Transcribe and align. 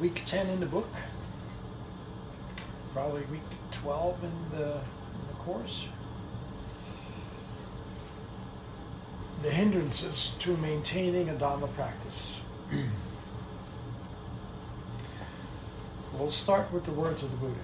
week 0.00 0.22
10 0.26 0.46
in 0.48 0.60
the 0.60 0.66
book, 0.66 0.88
probably 2.92 3.22
week 3.22 3.40
12 3.72 4.22
in 4.22 4.30
the, 4.56 4.64
in 4.64 5.26
the 5.28 5.34
course. 5.38 5.88
The 9.42 9.50
hindrances 9.50 10.32
to 10.40 10.56
maintaining 10.58 11.28
a 11.30 11.32
Dhamma 11.32 11.72
practice. 11.74 12.40
we'll 16.14 16.30
start 16.30 16.72
with 16.72 16.84
the 16.84 16.92
words 16.92 17.22
of 17.22 17.30
the 17.32 17.36
Buddha. 17.36 17.54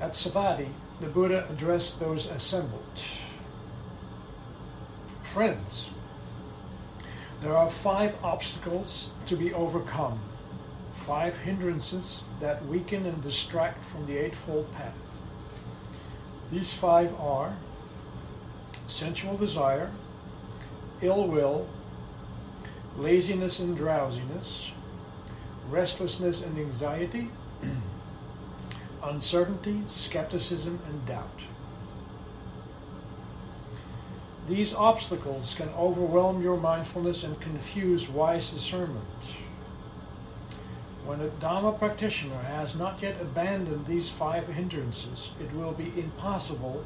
At 0.00 0.12
Savatthi, 0.12 0.68
the 1.00 1.08
Buddha 1.08 1.46
addressed 1.50 1.98
those 2.00 2.26
assembled. 2.26 2.82
Friends, 5.22 5.90
there 7.40 7.56
are 7.56 7.70
five 7.70 8.16
obstacles 8.24 9.10
to 9.26 9.36
be 9.36 9.52
overcome, 9.54 10.20
five 10.92 11.38
hindrances 11.38 12.22
that 12.40 12.66
weaken 12.66 13.06
and 13.06 13.22
distract 13.22 13.84
from 13.84 14.06
the 14.06 14.16
Eightfold 14.16 14.72
Path. 14.72 15.22
These 16.50 16.72
five 16.72 17.14
are 17.20 17.56
sensual 18.88 19.36
desire, 19.36 19.92
ill 21.00 21.28
will, 21.28 21.68
laziness 22.96 23.60
and 23.60 23.76
drowsiness, 23.76 24.72
restlessness 25.70 26.42
and 26.42 26.58
anxiety, 26.58 27.30
uncertainty, 29.02 29.82
skepticism, 29.86 30.80
and 30.88 31.06
doubt. 31.06 31.44
These 34.48 34.72
obstacles 34.72 35.54
can 35.54 35.68
overwhelm 35.76 36.42
your 36.42 36.56
mindfulness 36.56 37.22
and 37.22 37.38
confuse 37.38 38.08
wise 38.08 38.50
discernment. 38.50 39.34
When 41.04 41.20
a 41.20 41.28
Dharma 41.28 41.72
practitioner 41.72 42.38
has 42.44 42.74
not 42.74 43.02
yet 43.02 43.20
abandoned 43.20 43.84
these 43.84 44.08
five 44.08 44.46
hindrances, 44.46 45.32
it 45.38 45.52
will 45.52 45.72
be 45.72 45.92
impossible 46.00 46.82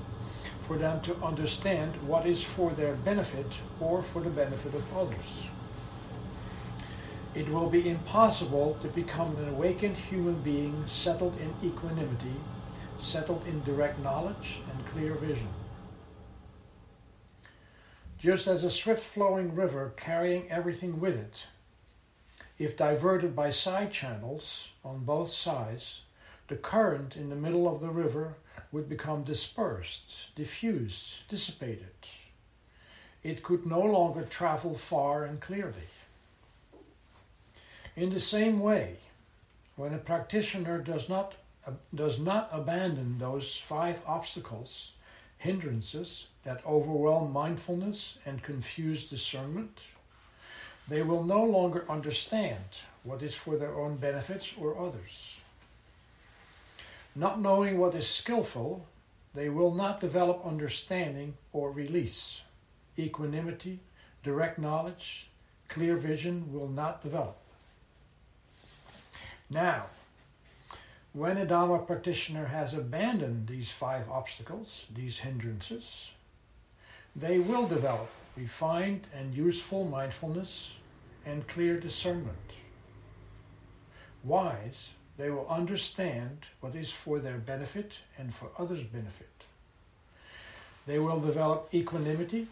for 0.59 0.77
them 0.77 1.01
to 1.03 1.15
understand 1.23 1.95
what 2.05 2.27
is 2.27 2.43
for 2.43 2.73
their 2.73 2.95
benefit 2.95 3.61
or 3.79 4.03
for 4.03 4.23
the 4.23 4.31
benefit 4.31 4.75
of 4.75 4.97
others. 4.97 5.45
It 7.33 7.49
will 7.49 7.71
be 7.71 7.89
impossible 7.89 8.77
to 8.83 8.89
become 8.89 9.37
an 9.37 9.49
awakened 9.49 9.97
human 9.97 10.43
being 10.43 10.83
settled 10.89 11.39
in 11.41 11.55
equanimity, 11.65 12.35
settled 12.99 13.47
in 13.47 13.63
direct 13.63 14.01
knowledge 14.01 14.63
and 14.69 14.85
clear 14.87 15.15
vision. 15.15 15.49
Just 18.23 18.47
as 18.47 18.63
a 18.63 18.71
swift 18.71 19.03
flowing 19.03 19.53
river 19.53 19.95
carrying 19.97 20.49
everything 20.49 21.01
with 21.01 21.17
it, 21.17 21.49
if 22.57 22.77
diverted 22.77 23.35
by 23.35 23.51
side 23.51 23.91
channels 23.91 24.69
on 24.85 25.03
both 25.03 25.29
sides, 25.29 26.03
the 26.47 26.55
current 26.55 27.17
in 27.17 27.31
the 27.31 27.35
middle 27.35 27.67
of 27.67 27.81
the 27.81 27.91
river 27.91 28.35
would 28.71 28.89
become 28.89 29.25
dispersed, 29.25 30.33
diffused, 30.37 31.27
dissipated. 31.27 31.89
It 33.25 33.43
could 33.43 33.67
no 33.67 33.81
longer 33.81 34.23
travel 34.23 34.75
far 34.75 35.25
and 35.25 35.41
clearly. 35.41 35.91
In 37.97 38.11
the 38.11 38.21
same 38.21 38.61
way, 38.61 38.99
when 39.75 39.93
a 39.93 39.99
practitioner 39.99 40.79
does 40.79 41.09
not, 41.09 41.35
does 41.93 42.21
not 42.21 42.51
abandon 42.53 43.19
those 43.19 43.57
five 43.57 44.01
obstacles, 44.07 44.93
hindrances 45.43 46.27
that 46.45 46.65
overwhelm 46.65 47.33
mindfulness 47.33 48.17
and 48.25 48.43
confuse 48.43 49.05
discernment, 49.05 49.87
they 50.89 51.03
will 51.03 51.25
no 51.25 51.43
longer 51.43 51.85
understand 51.89 52.83
what 53.03 53.23
is 53.23 53.35
for 53.35 53.57
their 53.57 53.75
own 53.75 53.97
benefits 53.97 54.53
or 54.57 54.79
others. 54.79 55.39
Not 57.17 57.41
knowing 57.41 57.79
what 57.79 57.95
is 57.97 58.07
skillful, 58.07 58.87
they 59.35 59.49
will 59.49 59.75
not 59.75 60.01
develop 60.01 60.47
understanding 60.47 61.35
or 61.53 61.73
release. 61.73 62.43
Equanimity, 62.97 63.81
direct 64.23 64.61
knowledge, 64.61 65.29
clear 65.69 65.97
vision 65.97 66.53
will 66.53 66.69
not 66.69 67.03
develop. 67.03 67.37
Now, 69.51 69.87
when 71.13 71.37
a 71.37 71.45
Dharma 71.45 71.79
practitioner 71.79 72.47
has 72.47 72.73
abandoned 72.73 73.47
these 73.47 73.71
five 73.71 74.09
obstacles, 74.11 74.87
these 74.95 75.19
hindrances, 75.19 76.13
they 77.15 77.39
will 77.39 77.67
develop 77.67 78.09
refined 78.37 79.07
and 79.15 79.35
useful 79.35 79.85
mindfulness 79.85 80.77
and 81.27 81.47
clear 81.47 81.79
discernment. 81.79 82.37
Wise, 84.25 84.91
they 85.19 85.31
will 85.31 85.47
understand 85.49 86.47
what 86.61 86.75
is 86.75 86.91
for 86.91 87.19
their 87.19 87.37
benefit 87.37 87.99
and 88.17 88.35
for 88.35 88.49
others' 88.59 88.85
benefit. 88.85 89.29
They 90.87 90.99
will 90.99 91.21
develop 91.21 91.69
equanimity, 91.75 92.47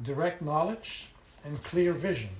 direct 0.00 0.40
knowledge, 0.40 1.08
and 1.44 1.62
clear 1.64 1.92
vision. 1.92 2.30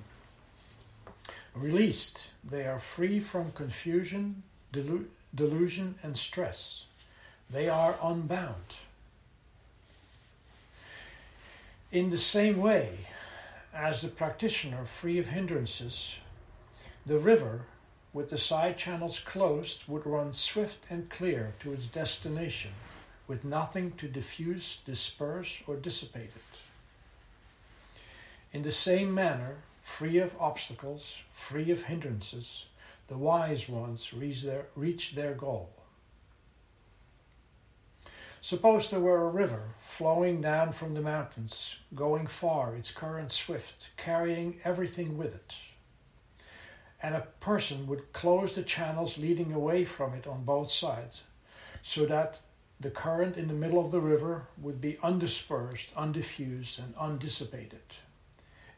Released, 1.55 2.29
they 2.45 2.67
are 2.67 2.79
free 2.79 3.19
from 3.19 3.51
confusion, 3.53 4.43
delu- 4.73 5.07
delusion, 5.35 5.97
and 6.03 6.17
stress. 6.17 6.87
They 7.51 7.69
are 7.69 7.99
unbound. 8.03 8.77
In 11.93 12.11
the 12.11 12.19
same 12.19 12.59
way, 12.59 12.99
as 13.73 14.03
the 14.03 14.09
practitioner 14.09 14.85
free 14.85 15.19
of 15.19 15.29
hindrances, 15.29 16.17
the 17.05 17.19
river, 17.19 17.63
with 18.13 18.31
the 18.31 18.39
side 18.39 18.77
channels 18.77 19.21
closed, 19.21 19.85
would 19.87 20.07
run 20.07 20.33
swift 20.33 20.87
and 20.91 21.09
clear 21.09 21.55
to 21.61 21.73
its 21.73 21.87
destination, 21.87 22.73
with 23.29 23.45
nothing 23.45 23.93
to 23.93 24.09
diffuse, 24.09 24.81
disperse, 24.85 25.61
or 25.67 25.77
dissipate 25.77 26.31
it. 26.35 26.63
In 28.53 28.63
the 28.63 28.71
same 28.71 29.15
manner, 29.15 29.57
free 29.83 30.19
of 30.19 30.35
obstacles, 30.41 31.21
free 31.31 31.71
of 31.71 31.85
hindrances, 31.85 32.65
the 33.09 33.17
wise 33.17 33.69
ones 33.69 34.13
reach 34.13 34.43
their, 34.43 34.67
reach 34.75 35.15
their 35.15 35.35
goal. 35.35 35.71
Suppose 38.41 38.91
there 38.91 39.01
were 39.01 39.25
a 39.25 39.31
river 39.31 39.75
flowing 39.79 40.41
down 40.41 40.73
from 40.73 40.95
the 40.95 41.01
mountains, 41.01 41.77
going 41.95 42.27
far, 42.27 42.77
its 42.77 42.93
current 42.93 43.33
swift, 43.33 43.91
carrying 43.97 44.61
everything 44.63 45.19
with 45.19 45.35
it. 45.35 45.55
And 47.03 47.15
a 47.15 47.27
person 47.41 47.87
would 47.89 48.13
close 48.13 48.55
the 48.55 48.63
channels 48.63 49.19
leading 49.19 49.53
away 49.53 49.85
from 49.85 50.15
it 50.15 50.27
on 50.27 50.45
both 50.45 50.71
sides, 50.71 51.23
so 51.83 52.07
that 52.07 52.41
the 52.79 52.91
current 52.91 53.37
in 53.37 53.49
the 53.49 53.55
middle 53.55 53.85
of 53.85 53.91
the 53.91 54.01
river 54.01 54.47
would 54.59 54.81
be 54.81 54.95
undispersed, 55.03 55.93
undiffused, 55.95 56.79
and 56.79 56.95
undissipated. 56.95 57.99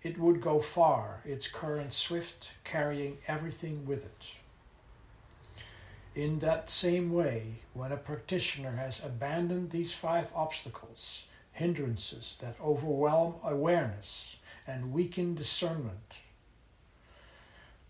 It 0.03 0.19
would 0.19 0.41
go 0.41 0.61
far, 0.61 1.23
its 1.25 1.49
current 1.49 1.93
swift, 1.93 2.53
carrying 2.65 3.19
everything 3.27 3.87
with 3.87 4.05
it. 4.05 4.35
In 6.15 6.39
that 6.41 6.71
same 6.71 7.13
way, 7.13 7.61
when 7.75 7.93
a 7.93 7.97
practitioner 7.97 8.73
has 8.73 9.05
abandoned 9.05 9.71
these 9.71 9.93
five 9.93 10.33
obstacles, 10.35 11.25
hindrances 11.53 12.37
that 12.41 12.57
overwhelm 12.61 13.35
awareness 13.45 14.37
and 14.67 14.93
weaken 14.93 15.35
discernment, 15.35 16.19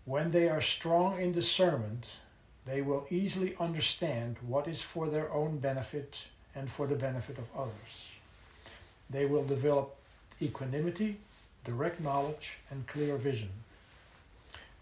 when 0.05 0.31
they 0.31 0.49
are 0.49 0.61
strong 0.61 1.21
in 1.21 1.31
discernment, 1.31 2.17
they 2.65 2.81
will 2.81 3.05
easily 3.09 3.55
understand 3.59 4.37
what 4.45 4.67
is 4.67 4.81
for 4.81 5.07
their 5.07 5.31
own 5.31 5.57
benefit 5.57 6.27
and 6.55 6.69
for 6.69 6.87
the 6.87 6.95
benefit 6.95 7.37
of 7.37 7.47
others. 7.55 8.09
They 9.09 9.25
will 9.25 9.43
develop 9.43 9.95
equanimity, 10.41 11.17
direct 11.69 12.01
knowledge, 12.01 12.57
and 12.69 12.85
clear 12.87 13.15
vision. 13.15 13.49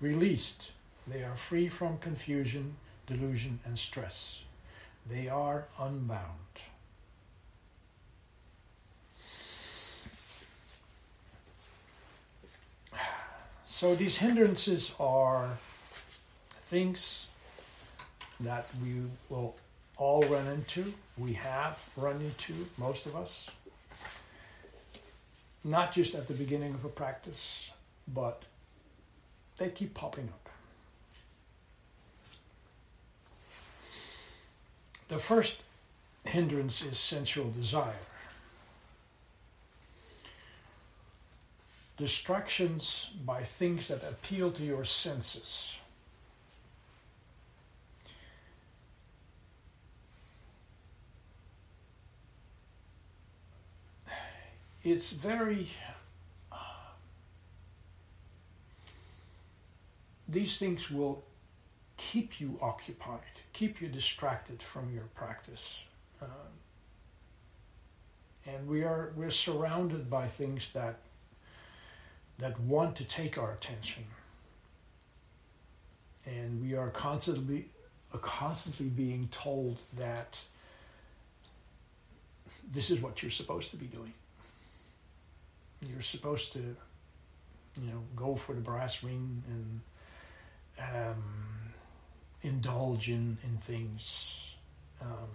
Released, 0.02 0.72
they 1.08 1.24
are 1.24 1.36
free 1.36 1.68
from 1.68 1.98
confusion 2.00 2.76
delusion, 3.08 3.60
and 3.66 3.80
stress. 3.80 4.44
They 5.10 5.28
are 5.30 5.66
unbound. 5.80 6.24
so 13.64 13.96
these 13.96 14.18
hindrances 14.18 14.94
are 15.00 15.58
things 16.60 17.28
that 18.40 18.68
we 18.84 19.02
will 19.30 19.56
all 19.98 20.24
run 20.24 20.46
into, 20.48 20.94
we 21.18 21.34
have 21.34 21.82
run 21.96 22.22
into, 22.22 22.54
most 22.78 23.06
of 23.08 23.16
us, 23.16 23.50
not 25.68 25.92
just 25.92 26.16
at 26.16 26.28
the 26.28 26.34
beginning 26.34 26.74
of 26.74 26.86
a 26.86 26.90
practice, 26.90 27.72
but 28.08 28.44
they 29.58 29.70
keep 29.70 29.94
popping 29.94 30.30
up. 30.30 30.50
The 35.10 35.18
first 35.18 35.64
hindrance 36.26 36.84
is 36.84 36.98
sensual 36.98 37.50
desire. 37.50 37.94
Distractions 41.98 43.10
by 43.26 43.44
things 43.44 43.88
that 43.88 44.04
appeal 44.04 44.52
to 44.52 44.64
your 44.64 44.86
senses. 44.86 45.77
It's 54.90 55.10
very. 55.12 55.68
Uh, 56.50 56.56
these 60.30 60.58
things 60.58 60.90
will 60.90 61.26
keep 61.98 62.40
you 62.40 62.58
occupied, 62.62 63.42
keep 63.52 63.82
you 63.82 63.90
distracted 63.90 64.62
from 64.64 64.90
your 64.94 65.04
practice. 65.14 65.84
Um, 66.22 66.30
and 68.46 68.66
we 68.66 68.84
are 68.86 69.12
we're 69.18 69.30
surrounded 69.30 70.10
by 70.10 70.28
things 70.28 70.70
that 70.72 71.00
that 72.38 72.58
want 72.62 72.96
to 72.96 73.04
take 73.04 73.38
our 73.38 73.52
attention, 73.52 74.06
and 76.26 76.62
we 76.62 76.78
are 76.78 76.92
constantly 76.92 77.66
uh, 78.14 78.20
constantly 78.20 78.88
being 78.88 79.28
told 79.32 79.82
that 79.98 80.42
this 82.72 82.90
is 82.90 83.02
what 83.02 83.22
you're 83.22 83.30
supposed 83.30 83.70
to 83.72 83.76
be 83.76 83.88
doing. 83.88 84.14
You're 85.86 86.02
supposed 86.02 86.54
to, 86.54 86.60
you 86.60 87.88
know, 87.92 88.04
go 88.16 88.36
for 88.36 88.54
the 88.54 88.62
brass 88.62 89.04
ring 89.04 89.44
and 89.48 89.82
um, 90.80 91.24
indulge 92.42 93.10
in, 93.10 93.38
in 93.44 93.58
things. 93.58 94.56
Um, 95.02 95.30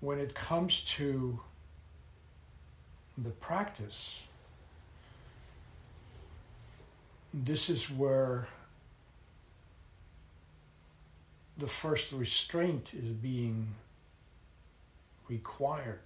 when 0.00 0.18
it 0.18 0.34
comes 0.34 0.80
to 0.80 1.38
the 3.16 3.30
practice, 3.30 4.24
this 7.32 7.70
is 7.70 7.90
where 7.90 8.48
the 11.56 11.66
first 11.66 12.12
restraint 12.12 12.92
is 12.94 13.12
being 13.12 13.68
required 15.28 16.00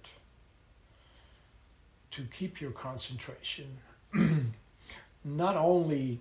to 2.17 2.23
keep 2.23 2.59
your 2.59 2.71
concentration 2.71 3.77
not 5.23 5.55
only 5.55 6.19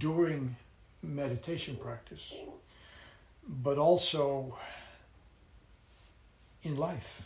during 0.00 0.56
meditation 1.04 1.76
practice, 1.76 2.34
but 3.46 3.78
also 3.78 4.58
in 6.64 6.74
life. 6.74 7.22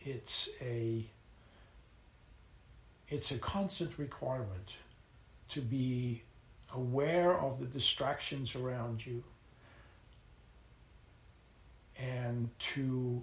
It's 0.00 0.48
a 0.60 1.04
it's 3.08 3.30
a 3.30 3.38
constant 3.38 3.96
requirement 3.96 4.74
to 5.50 5.60
be 5.60 6.22
aware 6.74 7.38
of 7.38 7.60
the 7.60 7.66
distractions 7.66 8.56
around 8.56 9.06
you 9.06 9.22
and 11.96 12.50
to 12.58 13.22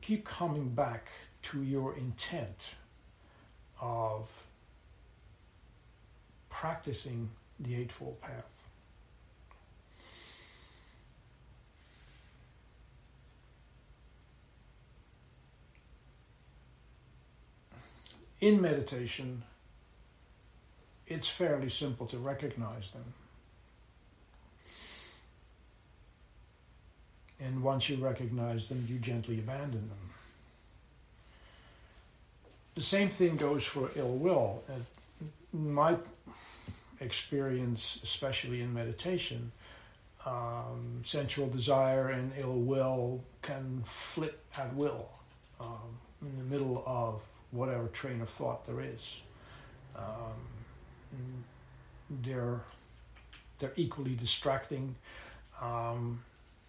keep 0.00 0.24
coming 0.24 0.70
back 0.70 1.10
to 1.42 1.62
your 1.62 1.96
intent 1.96 2.74
of 3.80 4.28
practicing 6.48 7.28
the 7.58 7.74
Eightfold 7.74 8.20
Path. 8.20 8.62
In 18.40 18.60
meditation, 18.60 19.44
it's 21.06 21.28
fairly 21.28 21.68
simple 21.68 22.06
to 22.06 22.18
recognize 22.18 22.90
them. 22.90 23.04
And 27.40 27.62
once 27.62 27.88
you 27.88 27.96
recognize 27.96 28.68
them, 28.68 28.84
you 28.88 28.98
gently 28.98 29.38
abandon 29.38 29.88
them. 29.88 30.10
The 32.74 32.82
same 32.82 33.10
thing 33.10 33.36
goes 33.36 33.64
for 33.64 33.90
ill 33.96 34.14
will. 34.14 34.62
my 35.52 35.96
experience, 37.00 37.98
especially 38.02 38.62
in 38.62 38.72
meditation, 38.72 39.52
um, 40.24 41.00
sensual 41.02 41.48
desire 41.48 42.08
and 42.08 42.32
ill 42.38 42.54
will 42.54 43.22
can 43.42 43.82
flip 43.84 44.44
at 44.56 44.74
will 44.74 45.08
um, 45.60 45.98
in 46.22 46.38
the 46.38 46.44
middle 46.44 46.82
of 46.86 47.22
whatever 47.50 47.88
train 47.88 48.20
of 48.22 48.28
thought 48.28 48.66
there 48.66 48.80
is. 48.80 49.20
Um, 49.96 51.44
they're 52.22 52.60
they're 53.58 53.72
equally 53.76 54.14
distracting. 54.14 54.94
Um, 55.60 56.22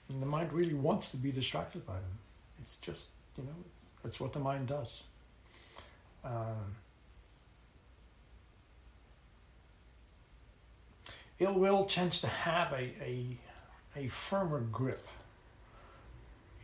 the 0.09 0.25
mind 0.25 0.51
really 0.53 0.73
wants 0.73 1.09
to 1.11 1.17
be 1.17 1.31
distracted 1.31 1.85
by 1.85 1.93
them. 1.93 2.17
It's 2.59 2.77
just 2.77 3.09
you 3.37 3.43
know 3.43 3.55
that's 4.03 4.19
what 4.19 4.33
the 4.33 4.39
mind 4.39 4.67
does. 4.67 5.03
Um, 6.23 6.75
ill 11.39 11.53
will 11.53 11.85
tends 11.85 12.21
to 12.21 12.27
have 12.27 12.71
a, 12.71 12.93
a, 13.01 13.37
a 13.95 14.07
firmer 14.07 14.61
grip. 14.61 15.05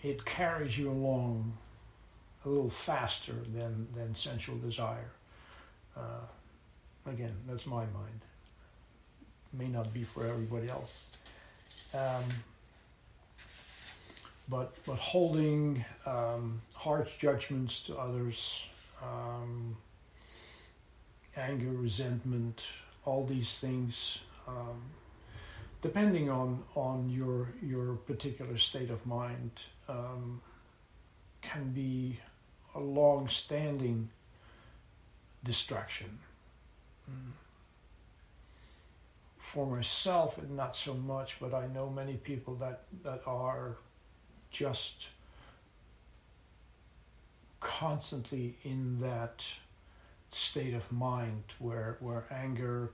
It 0.01 0.23
carries 0.23 0.77
you 0.77 0.89
along 0.89 1.53
a 2.45 2.49
little 2.49 2.69
faster 2.69 3.35
than, 3.53 3.87
than 3.93 4.15
sensual 4.15 4.57
desire. 4.57 5.11
Uh, 5.97 6.25
again, 7.05 7.33
that's 7.47 7.65
my 7.65 7.81
mind. 7.81 8.21
May 9.51 9.65
not 9.65 9.93
be 9.93 10.03
for 10.03 10.25
everybody 10.25 10.69
else. 10.69 11.05
Um, 11.93 12.23
but, 14.47 14.73
but 14.85 14.95
holding 14.95 15.83
um, 16.05 16.59
harsh 16.75 17.17
judgments 17.17 17.81
to 17.83 17.97
others, 17.97 18.67
um, 19.03 19.77
anger, 21.35 21.71
resentment, 21.71 22.65
all 23.05 23.23
these 23.23 23.57
things, 23.57 24.19
um, 24.47 24.81
depending 25.81 26.29
on 26.29 26.63
on 26.75 27.09
your 27.09 27.49
your 27.61 27.95
particular 27.95 28.57
state 28.57 28.89
of 28.89 29.05
mind, 29.05 29.63
um, 29.87 30.41
can 31.41 31.71
be 31.71 32.19
a 32.75 32.79
long-standing 32.79 34.09
distraction. 35.43 36.19
Mm. 37.09 37.31
For 39.37 39.65
myself, 39.65 40.37
not 40.49 40.75
so 40.75 40.93
much, 40.93 41.37
but 41.39 41.53
I 41.53 41.67
know 41.67 41.89
many 41.89 42.17
people 42.17 42.55
that 42.55 42.83
that 43.03 43.21
are 43.25 43.77
just 44.51 45.07
constantly 47.59 48.57
in 48.63 48.99
that 48.99 49.45
state 50.29 50.73
of 50.73 50.91
mind 50.91 51.43
where 51.59 51.97
where 51.99 52.25
anger 52.31 52.91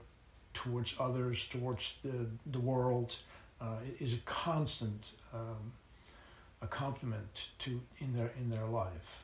towards 0.54 0.94
others, 0.98 1.46
towards 1.46 1.96
the 2.02 2.26
the 2.50 2.60
world, 2.60 3.16
uh, 3.60 3.76
is 4.00 4.14
a 4.14 4.18
constant 4.18 5.12
um, 5.32 5.72
accompaniment 6.62 7.48
to 7.58 7.80
in 7.98 8.14
their 8.16 8.32
in 8.38 8.50
their 8.50 8.66
life. 8.66 9.22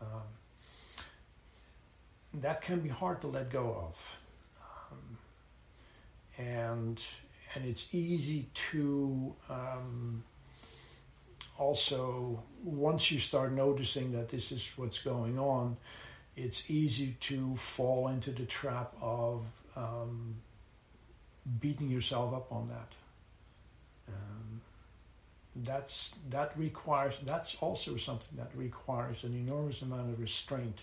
Um, 0.00 0.22
that 2.34 2.60
can 2.60 2.80
be 2.80 2.88
hard 2.88 3.20
to 3.20 3.28
let 3.28 3.50
go 3.50 3.86
of, 3.88 4.16
um, 4.60 5.18
and 6.36 7.02
and 7.54 7.64
it's 7.64 7.88
easy 7.92 8.48
to 8.54 9.34
um, 9.48 10.24
also, 11.64 12.42
once 12.62 13.10
you 13.10 13.18
start 13.18 13.50
noticing 13.52 14.12
that 14.12 14.28
this 14.28 14.52
is 14.52 14.70
what's 14.76 14.98
going 14.98 15.38
on, 15.38 15.78
it's 16.36 16.70
easy 16.70 17.16
to 17.20 17.56
fall 17.56 18.08
into 18.08 18.32
the 18.32 18.44
trap 18.44 18.92
of 19.00 19.46
um, 19.74 20.34
beating 21.60 21.88
yourself 21.88 22.34
up 22.34 22.52
on 22.52 22.66
that. 22.66 22.90
Um, 24.08 24.60
that's 25.56 26.12
that 26.28 26.52
requires 26.58 27.18
that's 27.24 27.54
also 27.62 27.96
something 27.96 28.36
that 28.36 28.50
requires 28.54 29.24
an 29.24 29.34
enormous 29.34 29.80
amount 29.80 30.10
of 30.12 30.20
restraint 30.20 30.82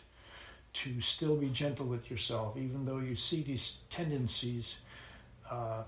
to 0.74 1.00
still 1.00 1.36
be 1.36 1.50
gentle 1.50 1.86
with 1.86 2.10
yourself, 2.10 2.58
even 2.58 2.86
though 2.86 3.02
you 3.10 3.16
see 3.16 3.44
these 3.44 3.78
tendencies 3.92 4.78
uh, 5.48 5.84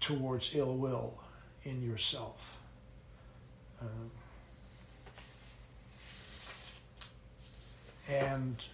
towards 0.00 0.50
ill 0.54 0.74
will 0.74 1.14
in 1.62 1.80
yourself. 1.80 2.58
Uh, 3.80 4.08
and 8.12 8.64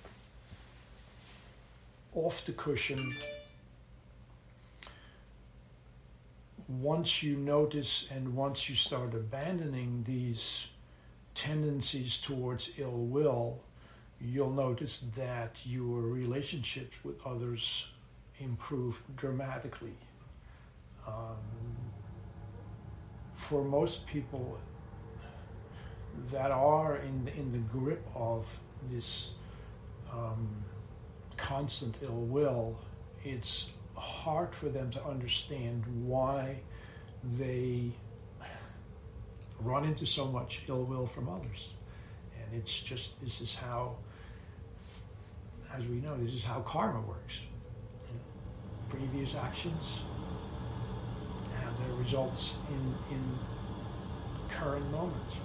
off 2.14 2.44
the 2.44 2.52
cushion, 2.52 3.16
once 6.68 7.22
you 7.22 7.36
notice 7.36 8.08
and 8.10 8.34
once 8.34 8.68
you 8.68 8.74
start 8.74 9.14
abandoning 9.14 10.04
these 10.06 10.68
tendencies 11.34 12.16
towards 12.18 12.70
ill 12.78 12.90
will, 12.90 13.60
you'll 14.20 14.50
notice 14.50 14.98
that 15.14 15.60
your 15.64 16.00
relationships 16.00 16.96
with 17.04 17.24
others 17.24 17.88
improve 18.40 19.00
dramatically. 19.16 19.94
Um, 21.06 21.36
for 23.32 23.64
most 23.64 24.04
people 24.06 24.58
that 26.32 26.50
are 26.50 26.96
in, 26.96 27.28
in 27.36 27.52
the 27.52 27.58
grip 27.58 28.04
of 28.14 28.44
this 28.90 29.32
um, 30.12 30.48
constant 31.36 31.96
ill 32.02 32.20
will, 32.20 32.78
it's 33.24 33.70
hard 33.94 34.54
for 34.54 34.68
them 34.68 34.90
to 34.90 35.04
understand 35.04 35.84
why 36.04 36.60
they 37.38 37.92
run 39.60 39.84
into 39.84 40.06
so 40.06 40.26
much 40.26 40.62
ill 40.68 40.84
will 40.84 41.06
from 41.06 41.28
others. 41.28 41.74
And 42.36 42.58
it's 42.58 42.80
just, 42.80 43.20
this 43.20 43.40
is 43.40 43.54
how, 43.54 43.96
as 45.74 45.86
we 45.86 45.96
know, 45.96 46.16
this 46.16 46.34
is 46.34 46.44
how 46.44 46.60
karma 46.60 47.00
works. 47.00 47.44
Previous 48.88 49.36
actions 49.36 50.04
have 51.62 51.76
their 51.78 51.94
results 51.96 52.54
in, 52.70 53.14
in 53.14 53.38
current 54.48 54.90
moments. 54.90 55.36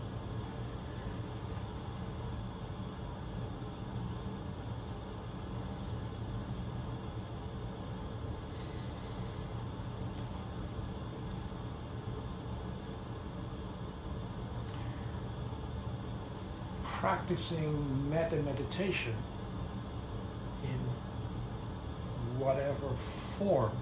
Practicing 17.04 18.10
metta 18.10 18.38
meditation 18.38 19.14
in 20.64 20.80
whatever 22.40 22.88
form. 23.38 23.74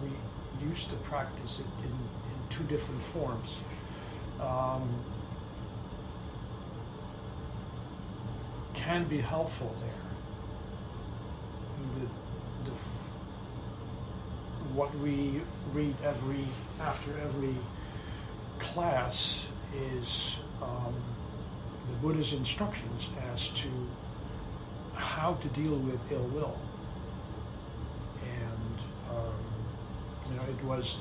We 0.00 0.68
used 0.68 0.90
to 0.90 0.94
practice 0.98 1.58
it 1.58 1.66
in, 1.82 1.90
in 1.90 2.48
two 2.50 2.62
different 2.72 3.02
forms. 3.02 3.58
Um, 4.40 4.88
can 8.74 9.08
be 9.08 9.18
helpful 9.18 9.74
there. 9.80 10.04
The, 11.98 12.70
the, 12.70 12.76
what 14.72 14.96
we 14.98 15.40
read 15.72 15.96
every 16.04 16.44
after 16.80 17.10
every 17.18 17.56
class 18.60 19.48
is 19.92 20.36
um, 20.62 20.94
Buddha's 22.04 22.34
instructions 22.34 23.08
as 23.32 23.48
to 23.48 23.68
how 24.94 25.32
to 25.40 25.48
deal 25.48 25.74
with 25.76 26.12
ill 26.12 26.28
will. 26.34 26.58
And, 28.22 28.78
um, 29.10 29.34
you 30.28 30.36
know, 30.36 30.42
it 30.42 30.64
was 30.66 31.00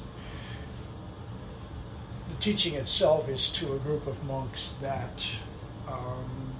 the 2.29 2.35
teaching 2.39 2.75
itself 2.75 3.27
is 3.27 3.49
to 3.49 3.73
a 3.73 3.79
group 3.79 4.07
of 4.07 4.23
monks 4.23 4.75
that 4.79 5.27
um, 5.89 6.53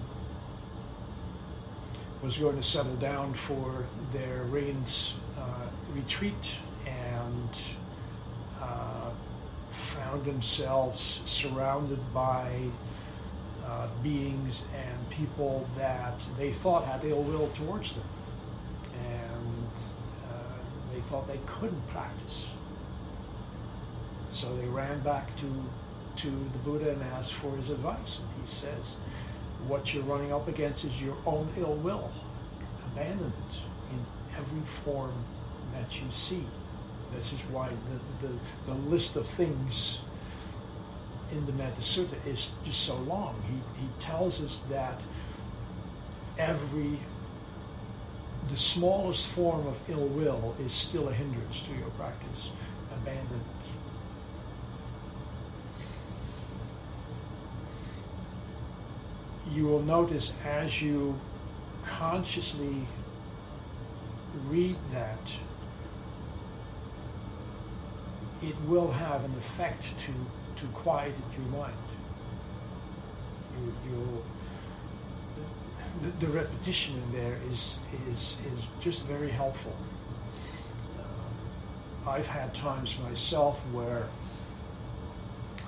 was 2.22 2.38
going 2.38 2.58
to 2.58 2.64
settle 2.64 2.98
down 2.98 3.34
for 3.34 3.86
their 4.12 4.44
rains 4.44 5.14
uh, 5.38 5.70
retreat 5.94 6.58
and 6.86 7.62
uh, 8.62 9.10
found 9.70 10.26
themselves 10.26 11.22
surrounded 11.24 12.14
by 12.14 12.52
uh, 13.74 13.88
beings 14.04 14.66
and 14.76 15.10
people 15.10 15.68
that 15.76 16.26
they 16.38 16.52
thought 16.52 16.86
had 16.86 17.04
ill 17.04 17.24
will 17.24 17.48
towards 17.50 17.94
them. 17.94 18.06
And 19.06 19.72
uh, 20.30 20.94
they 20.94 21.02
thought 21.02 21.26
they 21.28 21.40
couldn't 21.46 21.88
practice. 21.88 22.50
So 24.30 24.56
they 24.58 24.68
ran 24.68 25.00
back 25.00 25.36
to, 25.38 25.64
to 26.18 26.28
the 26.28 26.60
Buddha 26.64 26.92
and 26.92 27.02
asked 27.04 27.34
for 27.34 27.56
his 27.56 27.70
advice. 27.70 28.20
And 28.20 28.28
he 28.42 28.48
says, 28.48 28.96
What 29.68 29.94
you're 29.94 30.04
running 30.04 30.34
up 30.34 30.48
against 30.48 30.86
is 30.86 31.02
your 31.02 31.18
own 31.26 31.50
ill 31.58 31.76
will. 31.76 32.12
Abandon 32.94 33.34
it 33.50 33.60
in 33.92 34.00
every 34.38 34.66
form 34.66 35.14
that 35.72 36.00
you 36.00 36.06
see. 36.12 36.46
This 37.16 37.34
is 37.34 37.42
why 37.44 37.70
the, 38.20 38.28
the, 38.28 38.34
the 38.66 38.74
list 38.90 39.16
of 39.16 39.26
things 39.26 40.00
in 41.34 41.46
the 41.46 41.52
Metta 41.52 41.82
Sutta 41.82 42.16
is 42.26 42.52
just 42.64 42.82
so 42.82 42.96
long. 42.96 43.42
He, 43.48 43.82
he 43.82 43.88
tells 44.00 44.42
us 44.42 44.60
that 44.70 45.04
every, 46.38 47.00
the 48.50 48.56
smallest 48.56 49.28
form 49.28 49.68
of 49.68 49.80
ill 49.90 50.08
will 50.08 50.56
is 50.64 50.72
still 50.72 51.10
a 51.10 51.14
hindrance 51.14 51.62
to 51.62 51.74
your 51.74 51.90
practice. 51.92 52.52
Abandon. 52.94 53.42
You 59.52 59.66
will 59.66 59.82
notice 59.82 60.34
as 60.46 60.82
you 60.82 61.20
consciously 61.84 62.88
read 64.48 64.78
that, 64.92 65.34
it 68.42 68.56
will 68.68 68.92
have 68.92 69.26
an 69.26 69.34
effect 69.38 69.98
to 69.98 70.12
to 70.64 70.70
quiet 70.70 71.14
your 71.38 71.48
mind. 71.48 71.74
You, 73.60 73.74
you 73.90 74.24
the, 76.02 76.26
the, 76.26 76.32
repetition 76.32 76.96
in 76.96 77.12
there 77.12 77.38
is, 77.50 77.80
is, 78.10 78.38
is 78.52 78.68
just 78.80 79.06
very 79.06 79.30
helpful. 79.30 79.76
Uh, 80.98 82.10
I've 82.10 82.28
had 82.28 82.54
times 82.54 82.98
myself 83.00 83.60
where 83.72 84.08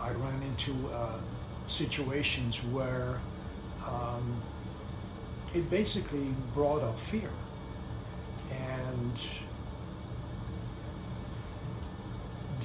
I 0.01 0.11
ran 0.11 0.41
into 0.43 0.73
uh, 0.93 1.19
situations 1.65 2.63
where 2.63 3.19
um, 3.85 4.41
it 5.53 5.69
basically 5.69 6.33
brought 6.53 6.81
up 6.81 6.97
fear. 6.97 7.29
And 8.51 9.19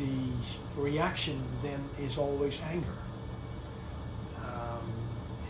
the 0.01 0.81
reaction 0.81 1.43
then 1.63 1.89
is 2.03 2.17
always 2.17 2.61
anger. 2.63 2.99
Um, 4.39 4.93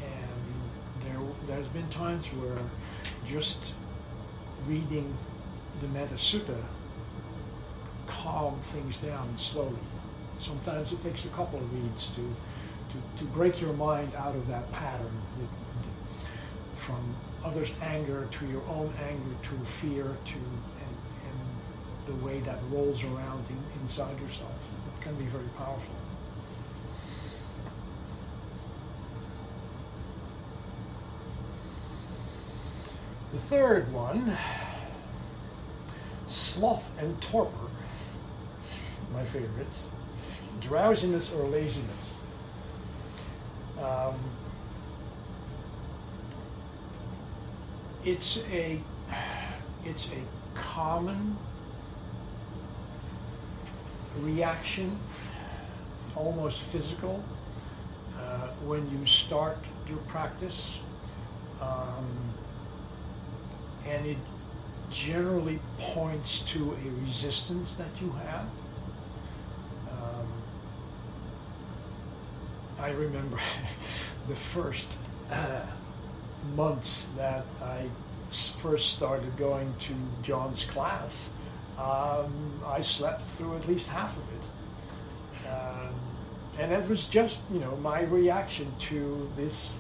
and 0.02 1.02
there, 1.02 1.20
there's 1.46 1.68
been 1.68 1.88
times 1.88 2.26
where 2.28 2.58
just 3.24 3.74
reading 4.66 5.14
the 5.80 5.88
Metta 5.88 6.14
Sutta 6.14 6.62
calm 8.06 8.58
things 8.58 8.98
down 8.98 9.36
slowly. 9.36 9.76
Sometimes 10.38 10.92
it 10.92 11.00
takes 11.00 11.24
a 11.24 11.28
couple 11.28 11.60
of 11.60 11.72
reads 11.72 12.08
to, 12.16 12.22
to, 12.90 13.22
to 13.22 13.24
break 13.30 13.60
your 13.60 13.72
mind 13.74 14.12
out 14.16 14.34
of 14.34 14.48
that 14.48 14.70
pattern 14.72 15.22
from 16.74 17.14
others' 17.44 17.72
anger 17.82 18.26
to 18.30 18.46
your 18.46 18.62
own 18.68 18.92
anger 19.06 19.36
to 19.42 19.54
fear 19.64 20.16
to 20.24 20.38
the 22.10 22.24
way 22.24 22.40
that 22.40 22.58
rolls 22.70 23.04
around 23.04 23.48
in, 23.48 23.80
inside 23.80 24.20
yourself. 24.20 24.68
It 24.94 25.00
can 25.00 25.14
be 25.14 25.24
very 25.24 25.48
powerful. 25.56 25.94
The 33.32 33.38
third 33.38 33.92
one, 33.92 34.36
sloth 36.26 37.00
and 37.00 37.20
torpor, 37.22 37.70
my 39.12 39.24
favorites, 39.24 39.88
drowsiness 40.60 41.32
or 41.32 41.44
laziness. 41.44 42.20
Um, 43.80 44.18
it's 48.04 48.42
a 48.50 48.80
it's 49.84 50.08
a 50.08 50.58
common 50.58 51.36
reaction, 54.22 54.98
almost 56.16 56.60
physical, 56.62 57.22
uh, 58.18 58.48
when 58.64 58.90
you 58.90 59.04
start 59.06 59.58
your 59.88 59.98
practice. 59.98 60.80
Um, 61.60 62.06
and 63.86 64.06
it 64.06 64.18
generally 64.90 65.58
points 65.78 66.40
to 66.40 66.72
a 66.72 67.04
resistance 67.04 67.72
that 67.74 68.00
you 68.00 68.10
have. 68.24 68.46
Um, 69.90 70.26
I 72.80 72.90
remember 72.90 73.38
the 74.28 74.34
first 74.34 74.98
uh, 75.30 75.60
months 76.56 77.06
that 77.16 77.44
I 77.62 77.88
first 78.58 78.90
started 78.92 79.36
going 79.36 79.72
to 79.78 79.94
John's 80.22 80.64
class. 80.64 81.30
Um, 81.80 82.60
I 82.66 82.80
slept 82.80 83.22
through 83.22 83.56
at 83.56 83.66
least 83.66 83.88
half 83.88 84.16
of 84.16 84.24
it. 84.34 85.48
Um, 85.48 85.94
and 86.58 86.72
it 86.72 86.88
was 86.88 87.08
just, 87.08 87.40
you 87.52 87.60
know, 87.60 87.76
my 87.76 88.02
reaction 88.02 88.70
to 88.80 89.30
this 89.36 89.74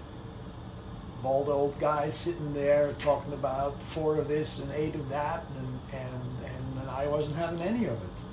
bald 1.22 1.48
old 1.48 1.78
guy 1.78 2.08
sitting 2.08 2.54
there 2.54 2.94
talking 2.94 3.34
about 3.34 3.82
four 3.82 4.16
of 4.16 4.28
this 4.28 4.60
and 4.60 4.72
eight 4.72 4.94
of 4.94 5.08
that, 5.10 5.44
and, 5.58 6.00
and, 6.00 6.78
and 6.78 6.90
I 6.90 7.06
wasn't 7.06 7.36
having 7.36 7.60
any 7.60 7.84
of 7.84 7.92
it. 8.02 8.24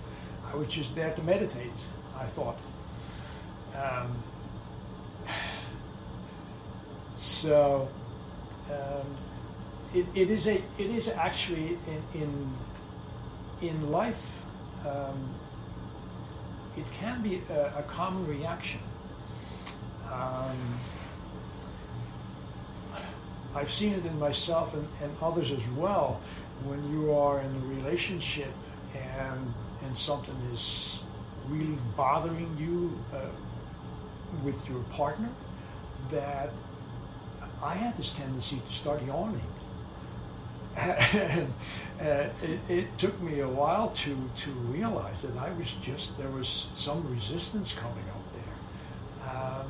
I 0.52 0.56
was 0.56 0.68
just 0.68 0.96
there 0.96 1.12
to 1.12 1.22
meditate, 1.24 1.86
I 2.18 2.26
thought. 2.26 2.58
Um, 3.76 4.24
so 7.16 7.90
um, 8.72 9.18
it, 9.94 10.06
it 10.16 10.30
is 10.30 10.48
a 10.48 10.56
it 10.56 10.90
is 10.92 11.10
actually 11.10 11.78
in 11.88 12.22
in, 12.22 12.54
in 13.62 13.92
life 13.92 14.42
um, 14.86 15.34
it 16.78 16.90
can 16.92 17.22
be 17.22 17.42
a, 17.50 17.80
a 17.80 17.84
common 17.84 18.26
reaction. 18.28 18.80
Um, 20.12 20.56
I've 23.56 23.70
seen 23.70 23.94
it 23.94 24.06
in 24.06 24.20
myself 24.20 24.74
and, 24.74 24.88
and 25.02 25.16
others 25.22 25.52
as 25.52 25.68
well. 25.70 26.22
When 26.64 26.92
you 26.92 27.14
are 27.14 27.42
in 27.42 27.56
a 27.56 27.60
relationship 27.76 28.54
and 28.94 29.54
and 29.84 29.96
something 29.96 30.36
is 30.52 31.04
really 31.48 31.78
bothering 31.96 32.58
you 32.60 33.00
uh, 33.14 33.30
with 34.44 34.68
your 34.68 34.80
partner, 34.90 35.30
that 36.10 36.52
I 37.64 37.76
had 37.76 37.96
this 37.96 38.12
tendency 38.12 38.62
to 38.66 38.74
start 38.74 39.06
yawning. 39.06 39.42
And 40.78 41.54
uh, 42.00 42.30
it, 42.44 42.60
it, 42.70 42.98
took 43.00 43.20
me 43.20 43.40
a 43.40 43.48
while 43.48 43.90
to, 43.90 44.16
to 44.36 44.52
realize 44.52 45.24
that 45.24 45.36
I 45.38 45.50
was 45.54 45.72
just, 45.74 46.16
there 46.20 46.30
was 46.30 46.68
some 46.74 47.12
resistance 47.12 47.74
coming 47.74 48.06
up 48.10 48.32
there. 48.34 49.34
Um, 49.36 49.68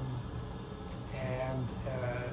and 1.16 1.72
uh, 1.88 2.30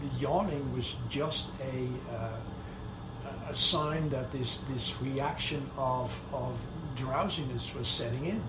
the 0.00 0.06
yawning 0.18 0.74
was 0.74 0.96
just 1.10 1.50
a, 1.60 2.14
uh, 2.16 3.50
a 3.50 3.54
sign 3.54 4.08
that 4.08 4.32
this, 4.32 4.58
this 4.68 4.94
reaction 5.02 5.70
of, 5.76 6.18
of 6.32 6.58
drowsiness 6.96 7.74
was 7.74 7.86
setting 7.86 8.24
in. 8.24 8.42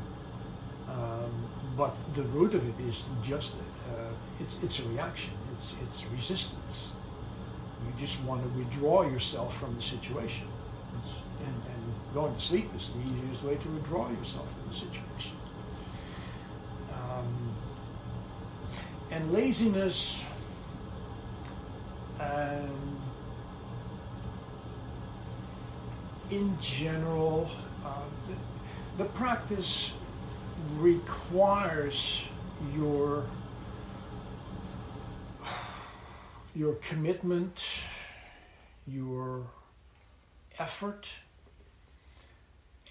Um, 0.88 1.50
but 1.75 1.94
the 2.14 2.24
root 2.24 2.54
of 2.54 2.66
it 2.66 2.86
is 2.88 3.04
just, 3.22 3.56
uh, 3.90 4.08
it's, 4.40 4.58
it's 4.64 4.80
a 4.80 4.88
reaction, 4.88 5.34
it's, 5.54 5.75
it's 5.84 6.06
resistance. 6.14 6.94
You 7.96 8.02
just 8.02 8.22
want 8.24 8.44
to 8.44 8.60
withdraw 8.60 9.04
yourself 9.04 9.58
from 9.58 9.74
the 9.75 9.82
situation. 9.82 10.48
And, 11.40 11.48
and, 11.48 12.14
going 12.14 12.34
to 12.34 12.40
sleep 12.40 12.74
is 12.75 12.92
the 12.92 13.02
easiest 13.12 13.44
way 13.44 13.56
to 13.56 13.68
withdraw 13.68 14.10
yourself 14.10 14.54
from 14.54 14.70
the 14.70 14.74
situation. 14.74 15.36
Um, 16.94 17.54
and 19.12 19.34
laziness 19.34 20.24
um, 22.22 23.02
in 26.32 26.58
general, 26.62 27.50
uh, 27.86 28.00
the, 28.30 29.04
the 29.04 29.10
practice 29.10 29.92
requires 30.77 32.25
your 32.74 33.25
your 36.55 36.75
commitment, 36.75 37.81
your 38.87 39.46
effort, 40.57 41.09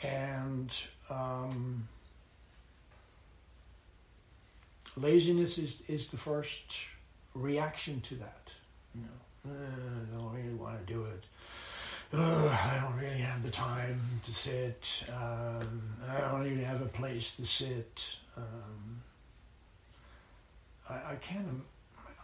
and 0.02 0.76
um, 1.08 1.84
laziness 4.96 5.56
is, 5.56 5.80
is 5.88 6.08
the 6.08 6.16
first 6.16 6.78
reaction 7.34 8.00
to 8.02 8.14
that. 8.16 8.52
You 8.94 9.02
know, 9.02 9.50
uh, 9.50 9.56
I 9.56 10.18
don't 10.18 10.34
really 10.34 10.54
want 10.54 10.86
to 10.86 10.92
do 10.92 11.02
it. 11.02 11.24
Uh, 12.12 12.56
I 12.70 12.80
don't 12.80 12.96
really 13.00 13.22
have 13.22 13.42
the 13.42 13.50
time 13.50 14.00
to 14.24 14.32
sit. 14.32 15.04
Um, 15.08 15.82
I 16.08 16.20
don't 16.20 16.40
really 16.40 16.62
have 16.62 16.82
a 16.82 16.86
place 16.86 17.34
to 17.36 17.46
sit. 17.46 18.18
Um, 18.36 19.02
I, 20.88 20.94
I 21.12 21.14
can't. 21.20 21.62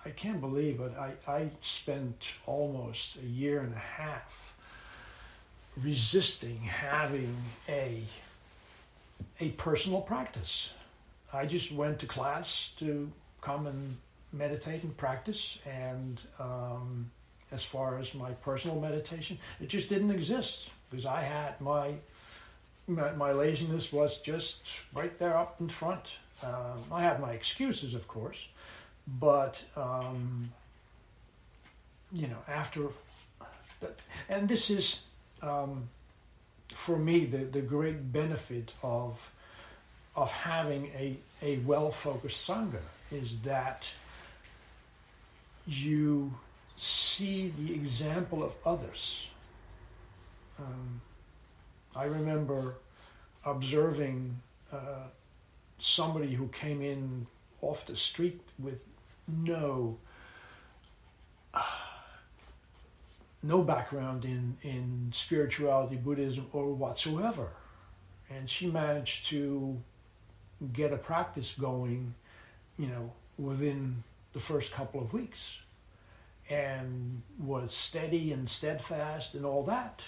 I 0.04 0.10
can't 0.10 0.40
believe 0.40 0.80
it. 0.80 0.92
I, 0.98 1.12
I 1.30 1.50
spent 1.60 2.34
almost 2.46 3.16
a 3.16 3.26
year 3.26 3.60
and 3.60 3.74
a 3.74 3.78
half 3.78 4.56
resisting 5.82 6.58
having 6.58 7.36
a 7.68 8.02
a 9.38 9.50
personal 9.50 10.00
practice. 10.00 10.72
I 11.32 11.46
just 11.46 11.70
went 11.72 11.98
to 12.00 12.06
class 12.06 12.72
to 12.78 13.10
come 13.40 13.66
and 13.66 13.96
meditate 14.32 14.82
and 14.82 14.96
practice, 14.96 15.58
and 15.66 16.20
um, 16.38 17.10
as 17.52 17.62
far 17.62 17.98
as 17.98 18.14
my 18.14 18.30
personal 18.32 18.80
meditation, 18.80 19.38
it 19.60 19.68
just 19.68 19.88
didn't 19.88 20.10
exist 20.10 20.70
because 20.90 21.06
I 21.06 21.22
had 21.22 21.60
my 21.60 21.94
my, 22.86 23.12
my 23.12 23.32
laziness 23.32 23.92
was 23.92 24.18
just 24.18 24.80
right 24.94 25.16
there 25.16 25.36
up 25.36 25.60
in 25.60 25.68
front. 25.68 26.18
Um, 26.42 26.80
I 26.90 27.02
had 27.02 27.20
my 27.20 27.32
excuses, 27.32 27.94
of 27.94 28.08
course, 28.08 28.48
but 29.18 29.64
um, 29.76 30.52
you 32.12 32.26
know 32.26 32.38
after, 32.48 32.88
and 34.28 34.48
this 34.48 34.70
is 34.70 35.02
um, 35.42 35.88
for 36.72 36.98
me 36.98 37.24
the 37.24 37.38
the 37.38 37.60
great 37.60 38.12
benefit 38.12 38.72
of 38.82 39.30
of 40.16 40.30
having 40.30 40.90
a 40.96 41.16
a 41.42 41.58
well 41.58 41.90
focused 41.90 42.48
sangha 42.48 42.80
is 43.10 43.40
that 43.40 43.92
you 45.66 46.32
see 46.76 47.52
the 47.58 47.74
example 47.74 48.42
of 48.42 48.54
others. 48.64 49.28
Um, 50.58 51.00
I 51.94 52.04
remember 52.04 52.76
observing 53.44 54.40
uh, 54.72 55.08
somebody 55.78 56.34
who 56.34 56.48
came 56.48 56.82
in 56.82 57.26
off 57.62 57.84
the 57.86 57.96
street 57.96 58.40
with 58.58 58.82
no 59.44 59.98
no 63.42 63.62
background 63.62 64.24
in, 64.24 64.56
in 64.62 65.08
spirituality, 65.12 65.96
Buddhism, 65.96 66.46
or 66.52 66.72
whatsoever. 66.74 67.48
And 68.28 68.48
she 68.48 68.66
managed 68.66 69.26
to 69.26 69.80
get 70.72 70.92
a 70.92 70.96
practice 70.96 71.54
going, 71.58 72.14
you 72.78 72.86
know, 72.86 73.12
within 73.38 74.04
the 74.32 74.38
first 74.38 74.72
couple 74.72 75.00
of 75.00 75.12
weeks 75.12 75.58
and 76.48 77.22
was 77.38 77.72
steady 77.72 78.32
and 78.32 78.48
steadfast 78.48 79.34
and 79.34 79.44
all 79.44 79.62
that. 79.62 80.04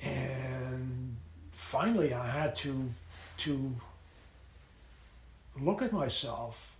And 0.00 1.16
finally, 1.52 2.12
I 2.12 2.26
had 2.26 2.54
to 2.56 2.90
to 3.38 3.74
look 5.58 5.82
at 5.82 5.92
myself 5.92 6.73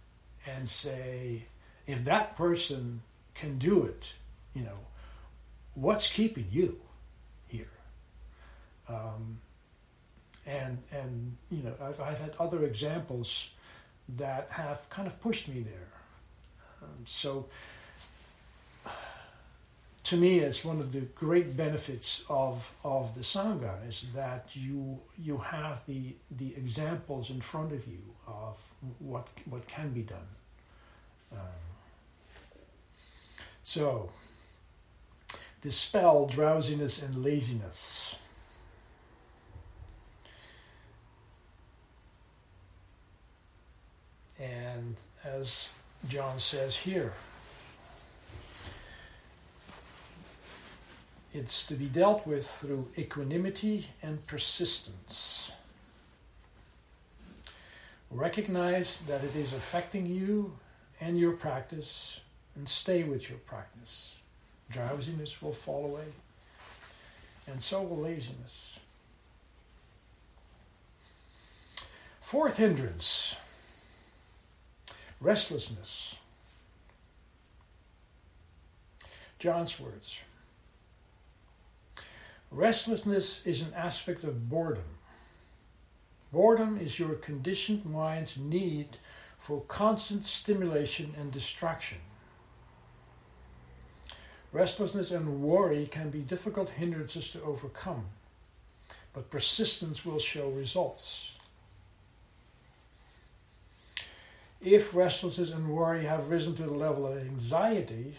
and 0.47 0.69
say, 0.69 1.45
if 1.87 2.05
that 2.05 2.37
person 2.37 3.03
can 3.35 3.59
do 3.59 3.85
it, 3.85 4.15
you 4.55 4.63
know, 4.63 4.79
what's 5.75 6.09
keeping 6.11 6.47
you 6.51 6.81
here? 7.47 7.71
Um, 8.89 9.41
and 10.47 10.79
and 10.93 11.37
you 11.51 11.63
know, 11.63 11.75
I've 11.83 12.01
I've 12.01 12.19
had 12.19 12.35
other 12.39 12.65
examples 12.65 13.51
that 14.17 14.49
have 14.51 14.89
kind 14.91 15.07
of 15.07 15.21
pushed 15.21 15.49
me 15.49 15.63
there. 15.63 15.89
Um, 16.83 17.05
so 17.07 17.47
to 20.05 20.19
me, 20.19 20.41
it's 20.41 20.63
one 20.63 20.81
of 20.81 20.93
the 20.93 21.01
great 21.01 21.57
benefits 21.57 22.25
of, 22.29 22.71
of 22.85 23.15
the 23.15 23.23
Sangha 23.23 23.89
is 23.89 24.05
that 24.15 24.55
you, 24.55 25.01
you 25.19 25.39
have 25.39 25.85
the, 25.87 26.15
the 26.31 26.55
examples 26.57 27.31
in 27.31 27.41
front 27.41 27.73
of 27.73 27.87
you 27.87 28.03
of 28.27 28.59
what, 28.99 29.29
what 29.49 29.67
can 29.67 29.91
be 29.93 30.03
done. 30.03 30.29
Um, 31.33 31.39
so, 33.63 34.11
dispel 35.63 36.27
drowsiness 36.27 37.03
and 37.03 37.25
laziness. 37.25 38.15
And 44.39 44.97
as 45.25 45.71
John 46.09 46.39
says 46.39 46.77
here, 46.77 47.15
It's 51.35 51.67
to 51.67 51.75
be 51.75 51.87
dealt 51.87 52.29
with 52.29 52.47
through 52.47 52.87
equanimity 52.97 53.89
and 54.03 54.25
persistence. 54.25 55.51
Recognize 58.09 58.99
that 59.09 59.25
it 59.25 59.35
is 59.35 59.53
affecting 59.53 60.07
you 60.07 60.57
and 61.01 61.19
your 61.19 61.33
practice, 61.33 62.21
and 62.55 62.69
stay 62.69 63.03
with 63.03 63.29
your 63.29 63.39
practice. 63.39 64.17
Drowsiness 64.71 65.43
will 65.43 65.53
fall 65.53 65.87
away, 65.87 66.05
and 67.49 67.61
so 67.61 67.83
will 67.83 67.97
laziness. 67.97 68.79
Fourth 72.21 72.59
hindrance 72.59 73.35
restlessness. 75.21 76.15
John's 79.41 79.81
words. 79.81 80.21
Restlessness 82.55 83.45
is 83.45 83.63
an 83.63 83.75
aspect 83.75 84.23
of 84.23 84.49
boredom. 84.49 84.85
Boredom 86.33 86.79
is 86.79 87.01
your 87.01 87.15
conditioned 87.17 87.85
mind's 87.85 88.39
need 88.39 88.97
for 89.37 89.63
constant 89.63 90.25
stimulation 90.25 91.13
and 91.19 91.33
distraction. 91.33 91.99
Restlessness 94.53 95.11
and 95.11 95.43
worry 95.43 95.87
can 95.87 96.11
be 96.11 96.21
difficult 96.21 96.69
hindrances 96.69 97.29
to 97.31 97.43
overcome, 97.43 98.05
but 99.13 99.31
persistence 99.31 100.07
will 100.07 100.21
show 100.21 100.49
results. 100.51 101.33
If 104.61 104.95
restlessness 104.95 105.51
and 105.51 105.69
worry 105.71 106.05
have 106.05 106.31
risen 106.31 106.55
to 106.55 106.63
the 106.63 106.73
level 106.73 107.05
of 107.05 107.19
anxiety, 107.19 108.15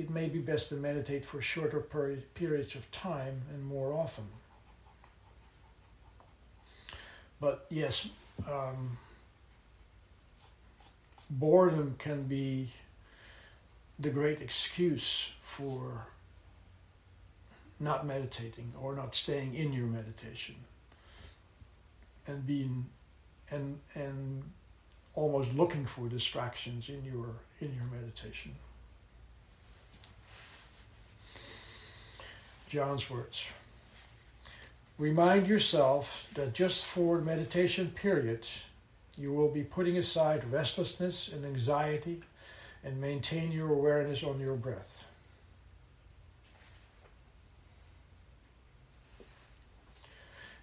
it 0.00 0.08
may 0.08 0.28
be 0.28 0.38
best 0.38 0.70
to 0.70 0.76
meditate 0.76 1.26
for 1.26 1.42
shorter 1.42 1.80
periods 2.34 2.74
of 2.74 2.90
time 2.90 3.42
and 3.52 3.62
more 3.64 3.92
often. 3.92 4.24
But 7.38 7.66
yes, 7.68 8.08
um, 8.50 8.96
boredom 11.28 11.96
can 11.98 12.22
be 12.22 12.70
the 13.98 14.08
great 14.08 14.40
excuse 14.40 15.32
for 15.40 16.06
not 17.78 18.06
meditating 18.06 18.72
or 18.80 18.94
not 18.94 19.14
staying 19.14 19.54
in 19.54 19.72
your 19.74 19.86
meditation 19.86 20.54
and 22.26 22.46
being 22.46 22.86
and 23.50 23.78
and 23.94 24.42
almost 25.14 25.52
looking 25.54 25.84
for 25.84 26.08
distractions 26.08 26.88
in 26.88 27.04
your 27.04 27.36
in 27.60 27.74
your 27.74 27.86
meditation 27.86 28.54
John's 32.70 33.10
words 33.10 33.48
remind 34.96 35.48
yourself 35.48 36.28
that 36.34 36.54
just 36.54 36.84
for 36.84 37.20
meditation 37.20 37.90
period 37.90 38.46
you 39.18 39.32
will 39.32 39.48
be 39.48 39.64
putting 39.64 39.96
aside 39.96 40.44
restlessness 40.52 41.28
and 41.32 41.44
anxiety 41.44 42.22
and 42.84 43.00
maintain 43.00 43.50
your 43.50 43.72
awareness 43.72 44.22
on 44.22 44.38
your 44.38 44.54
breath. 44.54 45.06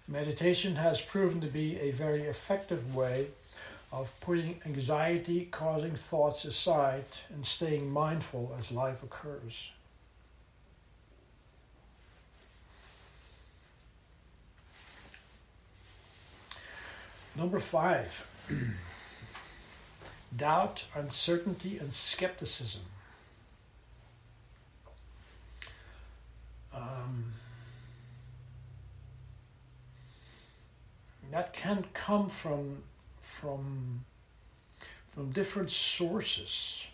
Meditation 0.08 0.76
has 0.76 1.02
proven 1.02 1.42
to 1.42 1.46
be 1.46 1.78
a 1.78 1.90
very 1.90 2.22
effective 2.22 2.94
way 2.94 3.26
of 3.92 4.18
putting 4.22 4.60
anxiety 4.64 5.46
causing 5.50 5.94
thoughts 5.94 6.46
aside 6.46 7.04
and 7.28 7.44
staying 7.44 7.90
mindful 7.90 8.54
as 8.58 8.72
life 8.72 9.02
occurs. 9.02 9.72
Number 17.38 17.60
five. 17.60 18.26
doubt, 20.36 20.86
uncertainty, 20.92 21.78
and 21.78 21.92
skepticism. 21.92 22.82
Um, 26.74 27.32
that 31.30 31.52
can 31.52 31.84
come 31.94 32.28
from 32.28 32.82
from 33.20 34.04
from 35.08 35.30
different 35.30 35.70
sources, 35.70 36.88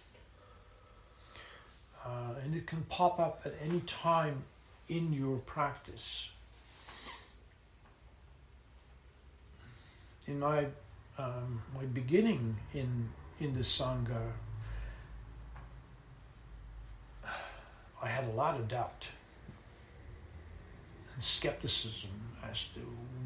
uh, 2.05 2.35
and 2.43 2.55
it 2.55 2.67
can 2.67 2.83
pop 2.91 3.19
up 3.19 3.41
at 3.47 3.55
any 3.65 3.81
time 3.81 4.45
in 4.89 5.15
your 5.15 5.39
practice. 5.39 6.29
In 10.27 10.41
my 10.41 10.67
um, 11.19 11.63
my 11.75 11.85
beginning 11.93 12.57
in 12.73 13.09
in 13.41 13.55
the 13.55 13.61
Sangha, 13.61 14.33
I 18.03 18.09
had 18.09 18.25
a 18.25 18.31
lot 18.31 18.59
of 18.59 18.69
doubt 18.69 19.09
and 21.15 21.23
skepticism 21.23 22.11
as 22.51 22.69
to 22.69 22.81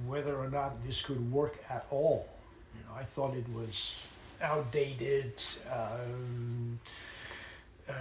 whether 0.06 0.36
or 0.36 0.48
not 0.48 0.80
this 0.80 1.02
could 1.02 1.32
work 1.32 1.58
at 1.70 1.86
all. 1.90 2.28
You 2.74 2.80
know, 2.84 2.94
I 2.98 3.02
thought 3.04 3.34
it 3.34 3.48
was 3.52 4.06
outdated. 4.42 5.40
Um, 5.72 6.78
uh, 7.88 7.94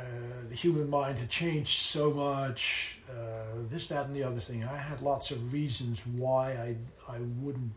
the 0.49 0.55
human 0.55 0.89
mind 0.89 1.17
had 1.17 1.29
changed 1.29 1.79
so 1.79 2.11
much. 2.11 2.99
Uh, 3.09 3.13
this, 3.69 3.87
that, 3.87 4.05
and 4.05 4.15
the 4.15 4.23
other 4.23 4.39
thing. 4.41 4.65
I 4.65 4.77
had 4.77 5.01
lots 5.01 5.31
of 5.31 5.53
reasons 5.53 6.05
why 6.05 6.51
I 6.51 6.75
I 7.11 7.19
wouldn't. 7.39 7.71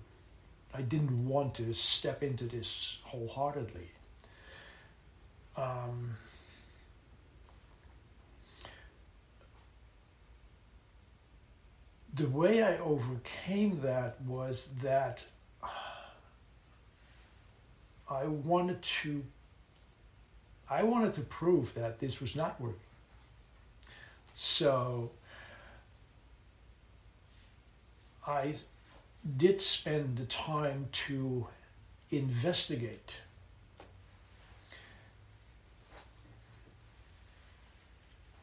I 0.72 0.82
didn't 0.82 1.26
want 1.26 1.54
to 1.54 1.72
step 1.74 2.22
into 2.22 2.44
this 2.44 2.98
wholeheartedly 3.04 3.88
um, 5.56 6.14
the 12.14 12.28
way 12.28 12.62
I 12.62 12.78
overcame 12.78 13.80
that 13.82 14.20
was 14.22 14.68
that 14.82 15.24
I 18.08 18.24
wanted 18.24 18.82
to 18.82 19.24
I 20.68 20.84
wanted 20.84 21.14
to 21.14 21.22
prove 21.22 21.74
that 21.74 21.98
this 21.98 22.20
was 22.20 22.36
not 22.36 22.60
working. 22.60 22.78
So 24.34 25.10
I 28.24 28.54
did 29.36 29.60
spend 29.60 30.16
the 30.16 30.24
time 30.24 30.88
to 30.92 31.46
investigate 32.10 33.16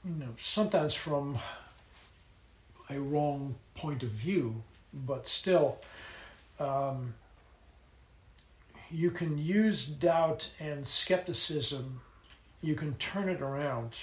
you 0.07 0.15
know, 0.15 0.33
sometimes 0.37 0.93
from 0.93 1.37
a 2.89 2.99
wrong 2.99 3.55
point 3.75 4.03
of 4.03 4.09
view, 4.09 4.63
but 4.93 5.27
still, 5.27 5.79
um, 6.59 7.13
you 8.89 9.11
can 9.11 9.37
use 9.37 9.85
doubt 9.85 10.49
and 10.59 10.87
skepticism. 10.87 11.99
You 12.61 12.75
can 12.75 12.93
turn 12.95 13.27
it 13.27 13.41
around, 13.41 13.97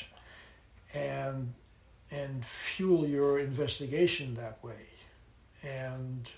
and 0.93 1.55
and 2.11 2.45
fuel 2.45 3.07
your 3.07 3.39
investigation 3.39 4.35
that 4.35 4.63
way. 4.63 4.87
And 5.63 6.31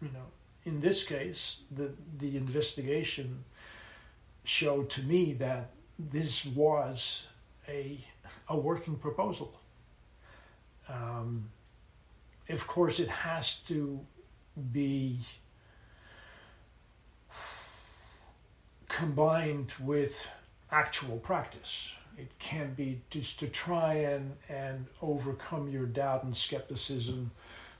you 0.00 0.08
know, 0.12 0.26
in 0.64 0.80
this 0.80 1.04
case, 1.04 1.60
the 1.70 1.90
the 2.18 2.36
investigation 2.36 3.44
showed 4.44 4.88
to 4.90 5.02
me 5.02 5.32
that 5.34 5.70
this 5.98 6.46
was 6.46 7.24
a, 7.68 7.98
a 8.48 8.56
working 8.56 8.96
proposal. 8.96 9.58
Um, 10.88 11.50
of 12.48 12.66
course, 12.66 13.00
it 13.00 13.08
has 13.08 13.56
to 13.66 14.00
be 14.72 15.18
combined 18.88 19.72
with 19.80 20.28
actual 20.70 21.18
practice. 21.18 21.92
It 22.16 22.38
can't 22.38 22.76
be 22.76 23.00
just 23.10 23.38
to 23.40 23.48
try 23.48 23.94
and, 23.94 24.32
and 24.48 24.86
overcome 25.02 25.68
your 25.68 25.86
doubt 25.86 26.24
and 26.24 26.34
skepticism 26.34 27.30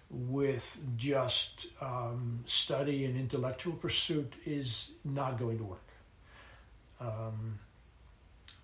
with 0.09 0.79
just 0.97 1.67
um, 1.81 2.41
study 2.47 3.05
and 3.05 3.17
intellectual 3.17 3.73
pursuit 3.75 4.35
is 4.45 4.91
not 5.05 5.39
going 5.39 5.59
to 5.59 5.65
work. 5.65 5.89
Um, 7.01 7.59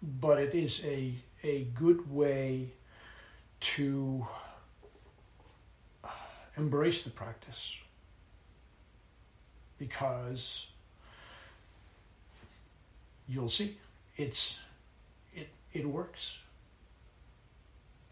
but 0.02 0.38
it 0.38 0.54
is 0.54 0.84
a 0.84 1.14
a 1.44 1.64
good 1.74 2.10
way 2.10 2.68
to 3.60 4.26
embrace 6.56 7.02
the 7.02 7.10
practice. 7.10 7.76
Because 9.78 10.68
you'll 13.28 13.48
see. 13.48 13.76
It's 14.16 14.58
it 15.34 15.48
it 15.72 15.86
works. 15.86 16.38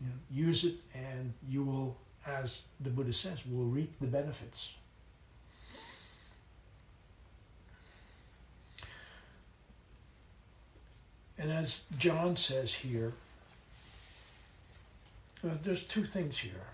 You 0.01 0.07
know, 0.07 0.13
use 0.31 0.65
it, 0.65 0.81
and 0.95 1.35
you 1.47 1.63
will, 1.63 1.99
as 2.27 2.63
the 2.79 2.91
Buddha 2.91 3.13
says, 3.13 3.47
will 3.47 3.65
reap 3.65 3.99
the 4.01 4.07
benefits. 4.07 4.75
And 11.39 11.51
as 11.51 11.83
John 11.99 12.37
says 12.37 12.75
here, 12.75 13.15
uh, 15.43 15.49
there's 15.63 15.85
two 15.85 16.05
things 16.05 16.39
here. 16.39 16.67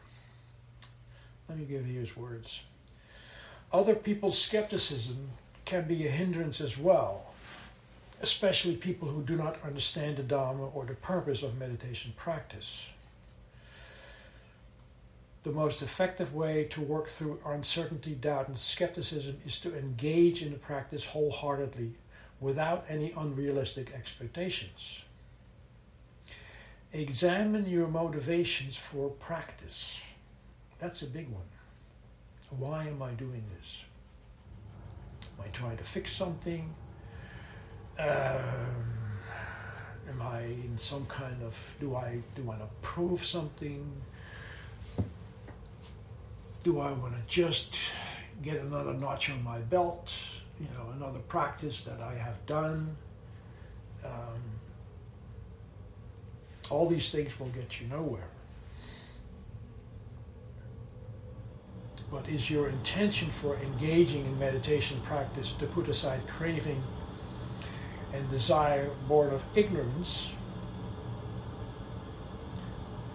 Let 1.48 1.58
me 1.58 1.64
give 1.64 1.86
you 1.86 2.00
his 2.00 2.16
words. 2.16 2.62
Other 3.72 3.94
people's 3.94 4.36
skepticism 4.36 5.30
can 5.64 5.86
be 5.86 6.06
a 6.06 6.10
hindrance 6.10 6.60
as 6.60 6.76
well, 6.76 7.26
especially 8.20 8.74
people 8.74 9.08
who 9.08 9.22
do 9.22 9.36
not 9.36 9.58
understand 9.64 10.16
the 10.16 10.24
Dharma 10.24 10.66
or 10.68 10.84
the 10.84 10.94
purpose 10.94 11.44
of 11.44 11.58
meditation 11.58 12.12
practice. 12.16 12.90
The 15.46 15.52
most 15.52 15.80
effective 15.80 16.34
way 16.34 16.64
to 16.70 16.80
work 16.80 17.06
through 17.06 17.38
uncertainty, 17.46 18.16
doubt, 18.16 18.48
and 18.48 18.58
skepticism 18.58 19.40
is 19.46 19.60
to 19.60 19.78
engage 19.78 20.42
in 20.42 20.50
the 20.50 20.58
practice 20.58 21.04
wholeheartedly 21.04 21.92
without 22.40 22.84
any 22.88 23.12
unrealistic 23.16 23.94
expectations. 23.94 25.02
Examine 26.92 27.64
your 27.70 27.86
motivations 27.86 28.76
for 28.76 29.08
practice. 29.08 30.04
That's 30.80 31.02
a 31.02 31.06
big 31.06 31.28
one. 31.28 31.46
Why 32.50 32.88
am 32.88 33.00
I 33.00 33.12
doing 33.12 33.44
this? 33.56 33.84
Am 35.38 35.44
I 35.44 35.48
trying 35.50 35.76
to 35.76 35.84
fix 35.84 36.12
something? 36.12 36.74
Um, 38.00 38.08
am 40.10 40.22
I 40.22 40.40
in 40.40 40.76
some 40.76 41.06
kind 41.06 41.40
of 41.44 41.74
do 41.78 41.94
I 41.94 42.18
do 42.34 42.42
I 42.42 42.46
want 42.46 42.58
to 42.62 42.68
prove 42.82 43.24
something? 43.24 44.02
Do 46.66 46.80
I 46.80 46.90
want 46.90 47.14
to 47.14 47.22
just 47.28 47.78
get 48.42 48.56
another 48.56 48.92
notch 48.92 49.30
on 49.30 49.44
my 49.44 49.60
belt? 49.60 50.12
you 50.60 50.66
know, 50.74 50.90
another 50.94 51.20
practice 51.20 51.84
that 51.84 52.00
I 52.00 52.14
have 52.14 52.44
done. 52.46 52.96
Um, 54.04 54.40
all 56.70 56.88
these 56.88 57.10
things 57.10 57.38
will 57.38 57.48
get 57.48 57.80
you 57.80 57.86
nowhere. 57.88 58.28
But 62.10 62.28
is 62.28 62.50
your 62.50 62.68
intention 62.68 63.30
for 63.30 63.56
engaging 63.56 64.24
in 64.24 64.38
meditation 64.38 65.00
practice 65.02 65.52
to 65.52 65.66
put 65.66 65.88
aside 65.88 66.26
craving 66.26 66.82
and 68.12 68.28
desire 68.28 68.90
born 69.08 69.32
of 69.32 69.44
ignorance? 69.54 70.32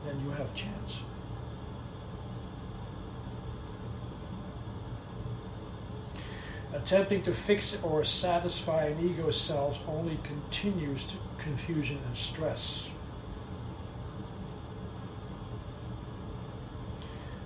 Then 0.04 0.20
you 0.24 0.30
have 0.32 0.50
a 0.50 0.56
chance. 0.56 1.00
Attempting 6.74 7.22
to 7.24 7.34
fix 7.34 7.76
or 7.84 8.04
satisfy 8.04 8.86
an 8.86 9.06
ego 9.06 9.30
self 9.30 9.84
only 9.90 10.18
continues 10.24 11.06
to 11.06 11.18
confusion 11.38 12.00
and 12.06 12.16
stress. 12.16 12.90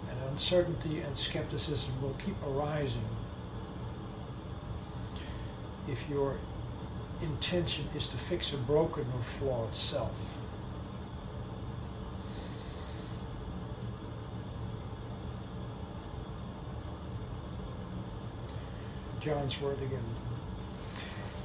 And 0.10 0.30
uncertainty 0.30 1.02
and 1.02 1.18
skepticism 1.18 2.00
will 2.02 2.14
keep 2.14 2.36
arising 2.46 3.06
if 5.88 6.08
your 6.08 6.38
intention 7.22 7.90
is 7.96 8.08
to 8.08 8.18
fix 8.18 8.54
a 8.54 8.58
broken 8.58 9.06
or 9.16 9.24
flawed 9.24 9.74
self. 9.74 10.38
John's 19.26 19.60
word 19.60 19.82
again. 19.82 20.06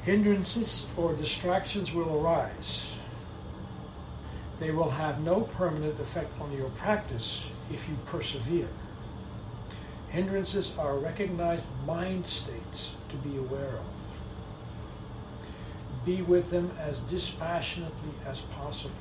Hindrances 0.05 0.87
or 0.99 1.15
distractions 1.15 1.95
will 1.95 2.21
arise. 2.21 2.95
They 4.59 4.71
will 4.71 4.91
have 4.91 5.25
no 5.25 5.41
permanent 5.41 5.99
effect 5.99 6.39
on 6.43 6.53
your 6.53 6.69
practice 6.71 7.49
if 7.73 7.89
you 7.89 7.97
persevere. 8.05 8.69
Hindrances 10.11 10.75
are 10.79 10.99
recognized 10.99 11.65
mind 11.87 12.27
states 12.27 12.93
to 13.09 13.17
be 13.17 13.39
aware 13.39 13.79
of. 13.79 13.87
Be 16.05 16.21
with 16.21 16.51
them 16.51 16.73
as 16.79 16.99
dispassionately 16.99 18.11
as 18.27 18.43
possible. 18.43 18.95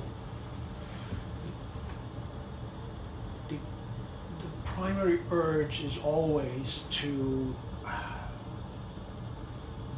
The, 3.49 3.55
the 3.55 4.49
primary 4.63 5.19
urge 5.31 5.83
is 5.83 5.97
always 5.97 6.83
to 6.91 7.53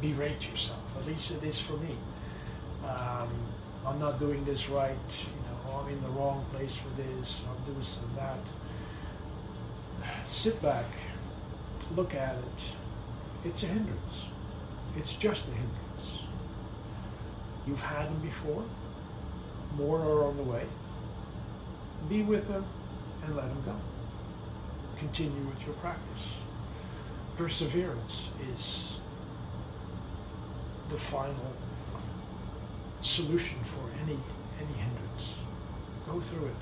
berate 0.02 0.50
yourself. 0.50 0.82
At 0.98 1.06
least 1.06 1.30
it 1.30 1.44
is 1.44 1.60
for 1.60 1.74
me. 1.74 1.96
Um, 2.84 3.30
I'm 3.86 3.98
not 3.98 4.18
doing 4.18 4.44
this 4.44 4.68
right. 4.68 4.96
You 5.20 5.70
know, 5.70 5.78
I'm 5.78 5.88
in 5.88 6.02
the 6.02 6.08
wrong 6.08 6.44
place 6.52 6.74
for 6.74 6.88
this. 7.00 7.42
I'm 7.48 7.64
doing 7.64 7.78
this 7.78 7.98
and 8.02 8.18
that. 8.18 8.38
Sit 10.26 10.60
back, 10.60 10.86
look 11.94 12.14
at 12.14 12.34
it. 12.34 12.72
It's 13.44 13.62
a 13.62 13.66
hindrance. 13.66 14.26
It's 14.96 15.14
just 15.14 15.46
a 15.46 15.50
hindrance. 15.52 16.24
You've 17.66 17.82
had 17.82 18.06
them 18.06 18.18
before. 18.20 18.64
More 19.76 19.98
are 20.00 20.24
on 20.24 20.36
the 20.36 20.42
way. 20.42 20.64
Be 22.08 22.22
with 22.22 22.48
them 22.48 22.64
and 23.24 23.34
let 23.34 23.48
them 23.48 23.62
go. 23.64 23.76
Continue 24.98 25.44
with 25.44 25.64
your 25.64 25.74
practice. 25.76 26.34
Perseverance 27.36 28.28
is 28.52 28.98
the 30.92 30.98
final 30.98 31.34
solution 33.00 33.56
for 33.64 33.80
any 34.02 34.18
any 34.60 34.78
hindrance. 34.78 35.38
Go 36.06 36.20
through 36.20 36.48
it. 36.48 36.54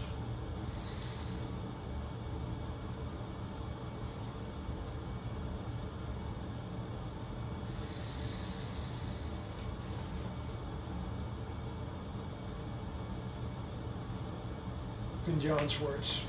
In 15.26 15.40
John's 15.40 15.80
words, 15.80 16.22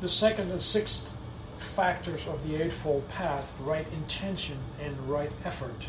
the 0.00 0.08
second 0.08 0.50
and 0.50 0.60
sixth 0.60 1.16
factors 1.56 2.26
of 2.26 2.46
the 2.46 2.62
Eightfold 2.62 3.08
Path, 3.08 3.58
right 3.60 3.86
intention 3.92 4.58
and 4.82 4.98
right 5.08 5.32
effort, 5.44 5.86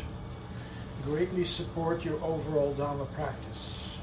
greatly 1.06 1.44
support 1.44 2.04
your 2.04 2.20
overall 2.22 2.74
Dharma 2.74 3.04
practice. 3.04 3.96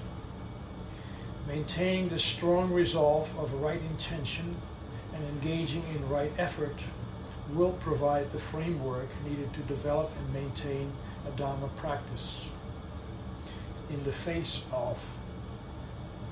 Maintaining 1.46 2.08
the 2.08 2.18
strong 2.18 2.72
resolve 2.72 3.38
of 3.38 3.54
right 3.56 3.82
intention 3.82 4.56
and 5.14 5.22
engaging 5.26 5.84
in 5.94 6.08
right 6.08 6.32
effort 6.38 6.80
will 7.52 7.74
provide 7.74 8.32
the 8.32 8.40
framework 8.40 9.10
needed 9.28 9.54
to 9.54 9.60
develop 9.64 10.12
and 10.18 10.34
maintain 10.34 10.94
a 11.28 11.32
Dharma 11.32 11.68
practice 11.76 12.46
in 13.90 14.02
the 14.06 14.12
face 14.14 14.64
of 14.72 14.98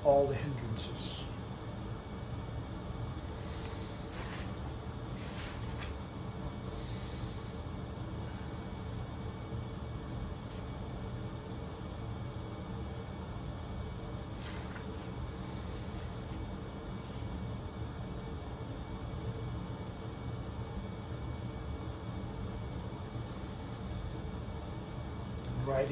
all 0.05 0.25
the 0.25 0.35
hindrances. 0.35 1.25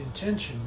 Intention 0.09 0.59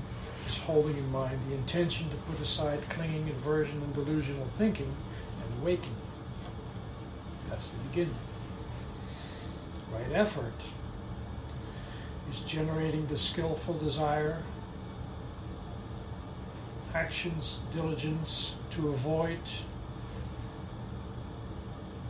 is 0.46 0.56
holding 0.58 0.96
in 0.96 1.10
mind 1.10 1.36
the 1.48 1.54
intention 1.54 2.08
to 2.10 2.16
put 2.16 2.40
aside 2.40 2.78
clinging, 2.88 3.28
aversion, 3.28 3.82
and 3.82 3.92
delusional 3.92 4.46
thinking 4.46 4.94
and 5.42 5.62
awakening. 5.62 5.96
That's 7.48 7.68
the 7.68 7.78
beginning. 7.88 8.14
Right 9.92 10.12
effort 10.12 10.62
is 12.30 12.40
generating 12.40 13.08
the 13.08 13.16
skillful 13.16 13.74
desire, 13.74 14.42
actions, 16.94 17.58
diligence 17.72 18.54
to 18.70 18.90
avoid 18.90 19.40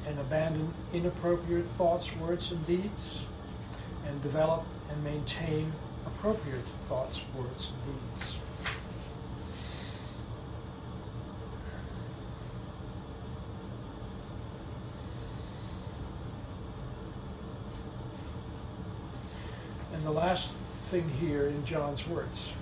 and 0.06 0.18
abandon 0.18 0.74
inappropriate 0.92 1.66
thoughts, 1.66 2.14
words, 2.16 2.52
and 2.52 2.66
deeds, 2.66 3.24
and 4.06 4.20
develop 4.20 4.64
and 4.90 5.02
maintain 5.02 5.72
appropriate 6.06 6.64
thoughts, 6.84 7.22
words, 7.36 7.70
and 7.86 8.16
deeds. 8.16 8.38
And 19.92 20.02
the 20.02 20.10
last 20.10 20.52
thing 20.52 21.08
here 21.20 21.46
in 21.46 21.64
John's 21.64 22.06
words 22.06 22.52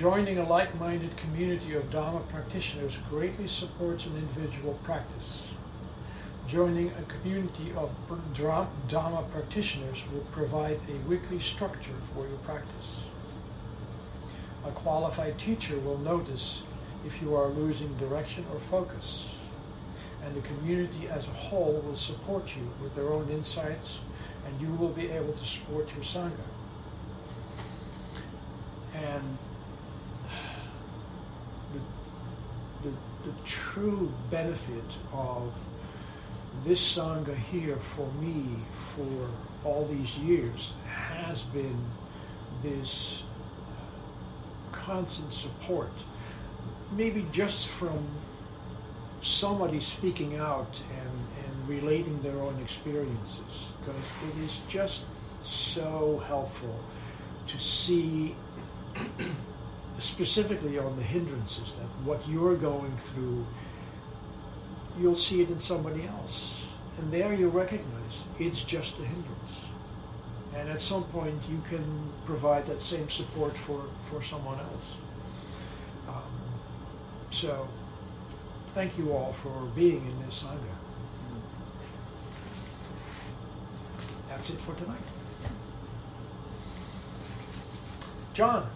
joining 0.00 0.38
a 0.38 0.48
like 0.48 0.80
minded 0.80 1.14
community 1.18 1.74
of 1.74 1.90
Dharma 1.90 2.20
practitioners 2.20 2.98
greatly 3.10 3.46
supports 3.46 4.06
an 4.06 4.16
individual 4.16 4.72
practice. 4.82 5.50
Joining 6.50 6.88
a 6.88 7.02
community 7.02 7.72
of 7.76 7.94
Dharma 8.88 9.22
practitioners 9.30 10.02
will 10.12 10.26
provide 10.32 10.80
a 10.88 11.08
weekly 11.08 11.38
structure 11.38 11.94
for 12.02 12.26
your 12.26 12.38
practice. 12.38 13.04
A 14.64 14.72
qualified 14.72 15.38
teacher 15.38 15.78
will 15.78 15.98
notice 15.98 16.64
if 17.06 17.22
you 17.22 17.36
are 17.36 17.50
losing 17.50 17.96
direction 17.98 18.44
or 18.52 18.58
focus, 18.58 19.32
and 20.24 20.34
the 20.34 20.40
community 20.40 21.06
as 21.06 21.28
a 21.28 21.34
whole 21.34 21.84
will 21.86 21.94
support 21.94 22.56
you 22.56 22.68
with 22.82 22.96
their 22.96 23.12
own 23.12 23.28
insights, 23.30 24.00
and 24.44 24.60
you 24.60 24.74
will 24.74 24.88
be 24.88 25.08
able 25.08 25.32
to 25.34 25.46
support 25.46 25.88
your 25.94 26.02
Sangha. 26.02 26.32
And 28.92 29.38
the, 31.72 32.88
the, 32.88 32.94
the 33.30 33.36
true 33.44 34.12
benefit 34.32 34.96
of 35.12 35.54
this 36.64 36.96
Sangha 36.96 37.36
here 37.36 37.76
for 37.76 38.10
me 38.20 38.44
for 38.72 39.30
all 39.64 39.86
these 39.86 40.18
years 40.18 40.74
has 40.86 41.42
been 41.42 41.78
this 42.62 43.22
constant 44.72 45.32
support. 45.32 45.92
Maybe 46.92 47.26
just 47.32 47.68
from 47.68 48.06
somebody 49.22 49.80
speaking 49.80 50.36
out 50.36 50.82
and, 50.98 51.10
and 51.44 51.68
relating 51.68 52.20
their 52.22 52.38
own 52.40 52.58
experiences, 52.60 53.66
because 53.80 54.10
it 54.28 54.44
is 54.44 54.60
just 54.68 55.06
so 55.42 56.22
helpful 56.26 56.78
to 57.46 57.58
see 57.58 58.34
specifically 59.98 60.78
on 60.78 60.96
the 60.96 61.02
hindrances 61.02 61.74
that 61.74 61.86
what 62.04 62.26
you're 62.28 62.56
going 62.56 62.96
through 62.96 63.46
you'll 65.00 65.16
see 65.16 65.40
it 65.42 65.50
in 65.50 65.58
somebody 65.58 66.04
else. 66.04 66.68
And 66.98 67.10
there 67.10 67.32
you 67.32 67.48
recognize 67.48 68.24
it's 68.38 68.62
just 68.62 68.98
a 68.98 69.02
hindrance. 69.02 69.64
And 70.54 70.68
at 70.68 70.80
some 70.80 71.04
point 71.04 71.40
you 71.48 71.62
can 71.68 72.12
provide 72.26 72.66
that 72.66 72.80
same 72.80 73.08
support 73.08 73.56
for, 73.56 73.84
for 74.02 74.20
someone 74.20 74.58
else. 74.58 74.96
Um, 76.08 76.22
so 77.30 77.68
thank 78.68 78.98
you 78.98 79.12
all 79.12 79.32
for 79.32 79.66
being 79.74 80.06
in 80.06 80.24
this 80.24 80.42
Sangha. 80.42 80.58
That's 84.28 84.50
it 84.50 84.60
for 84.60 84.74
tonight. 84.74 85.00
John. 88.34 88.70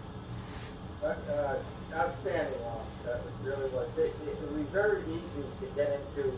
Uh, 1.02 1.06
uh, 1.06 1.56
outstanding, 1.94 2.60
That 3.04 3.20
really 3.42 3.70
was. 3.70 3.88
It, 3.96 4.14
it, 4.26 4.40
would 4.40 4.56
be 4.56 4.70
very 4.72 5.02
easy 5.06 5.42
to 5.60 5.66
get 5.76 6.00
into, 6.00 6.32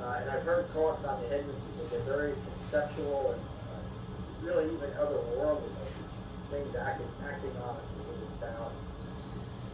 uh, 0.00 0.20
and 0.20 0.30
I've 0.30 0.42
heard 0.42 0.70
talks 0.72 1.04
on 1.04 1.22
the 1.22 1.28
hindrances, 1.28 1.64
and 1.80 1.90
they're 1.90 2.00
very 2.00 2.34
conceptual 2.52 3.32
and 3.32 3.40
uh, 3.40 4.46
really 4.46 4.66
even 4.66 4.90
otherworldly, 5.00 5.72
like 5.80 5.92
things 6.50 6.76
acting, 6.76 7.08
acting 7.24 7.56
on 7.62 7.76
us 7.76 7.88
to 7.88 8.00
get 8.04 8.18
us 8.28 8.34
down. 8.40 8.72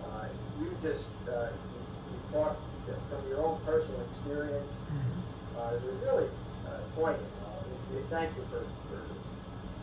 Uh, 0.04 0.26
you 0.60 0.70
just, 0.80 1.08
uh, 1.28 1.48
you, 1.50 2.14
you 2.14 2.32
talked 2.32 2.62
from 3.10 3.28
your 3.28 3.44
own 3.44 3.58
personal 3.66 4.00
experience. 4.02 4.78
Mm-hmm. 4.86 5.58
Uh, 5.58 5.74
it 5.74 5.82
was 5.82 6.00
really 6.04 6.28
uh, 6.66 6.78
poignant. 6.94 7.26
Uh, 7.44 7.66
we, 7.90 7.96
we 7.98 8.02
thank 8.08 8.30
you 8.36 8.44
for, 8.50 8.62
for 8.88 9.02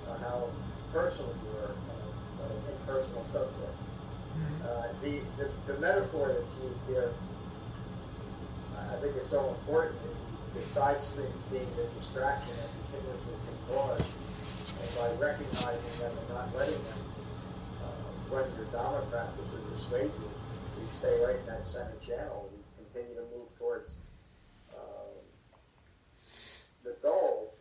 uh, 0.09 0.17
how 0.19 0.49
personal 0.93 1.27
you 1.27 1.49
were 1.59 1.75
uh, 1.75 2.43
on 2.43 2.51
an 2.51 2.63
impersonal 2.79 3.25
subject. 3.25 3.75
Uh, 4.63 4.87
the, 5.01 5.21
the, 5.37 5.49
the 5.71 5.79
metaphor 5.79 6.33
that's 6.33 6.53
used 6.63 6.79
here, 6.87 7.13
uh, 8.75 8.95
I 8.95 9.01
think 9.01 9.15
is 9.15 9.29
so 9.29 9.49
important. 9.49 9.95
The, 10.53 10.63
side 10.63 11.01
streams 11.01 11.43
being 11.51 11.67
the 11.75 11.83
distraction 11.99 12.55
that 12.55 12.71
these 12.79 12.89
hindrances 12.95 13.35
can 13.43 13.75
cause, 13.75 14.03
and 14.79 14.89
by 14.95 15.11
recognizing 15.19 15.99
them 15.99 16.11
and 16.15 16.29
not 16.29 16.47
letting 16.55 16.79
them, 16.79 17.01
uh, 17.83 18.31
when 18.31 18.45
your 18.55 18.65
Dharma 18.71 19.03
practice 19.11 19.47
or 19.51 19.59
dissuade 19.69 20.11
you, 20.15 20.29
we 20.79 20.87
stay 20.87 21.19
right 21.23 21.35
in 21.35 21.45
that 21.45 21.65
center 21.65 21.95
channel. 21.99 22.49
We 22.55 22.63
continue 22.85 23.15
to 23.19 23.27
move 23.35 23.51
towards 23.59 23.95
uh, 24.71 25.11
the 26.85 26.95
goal. 27.03 27.53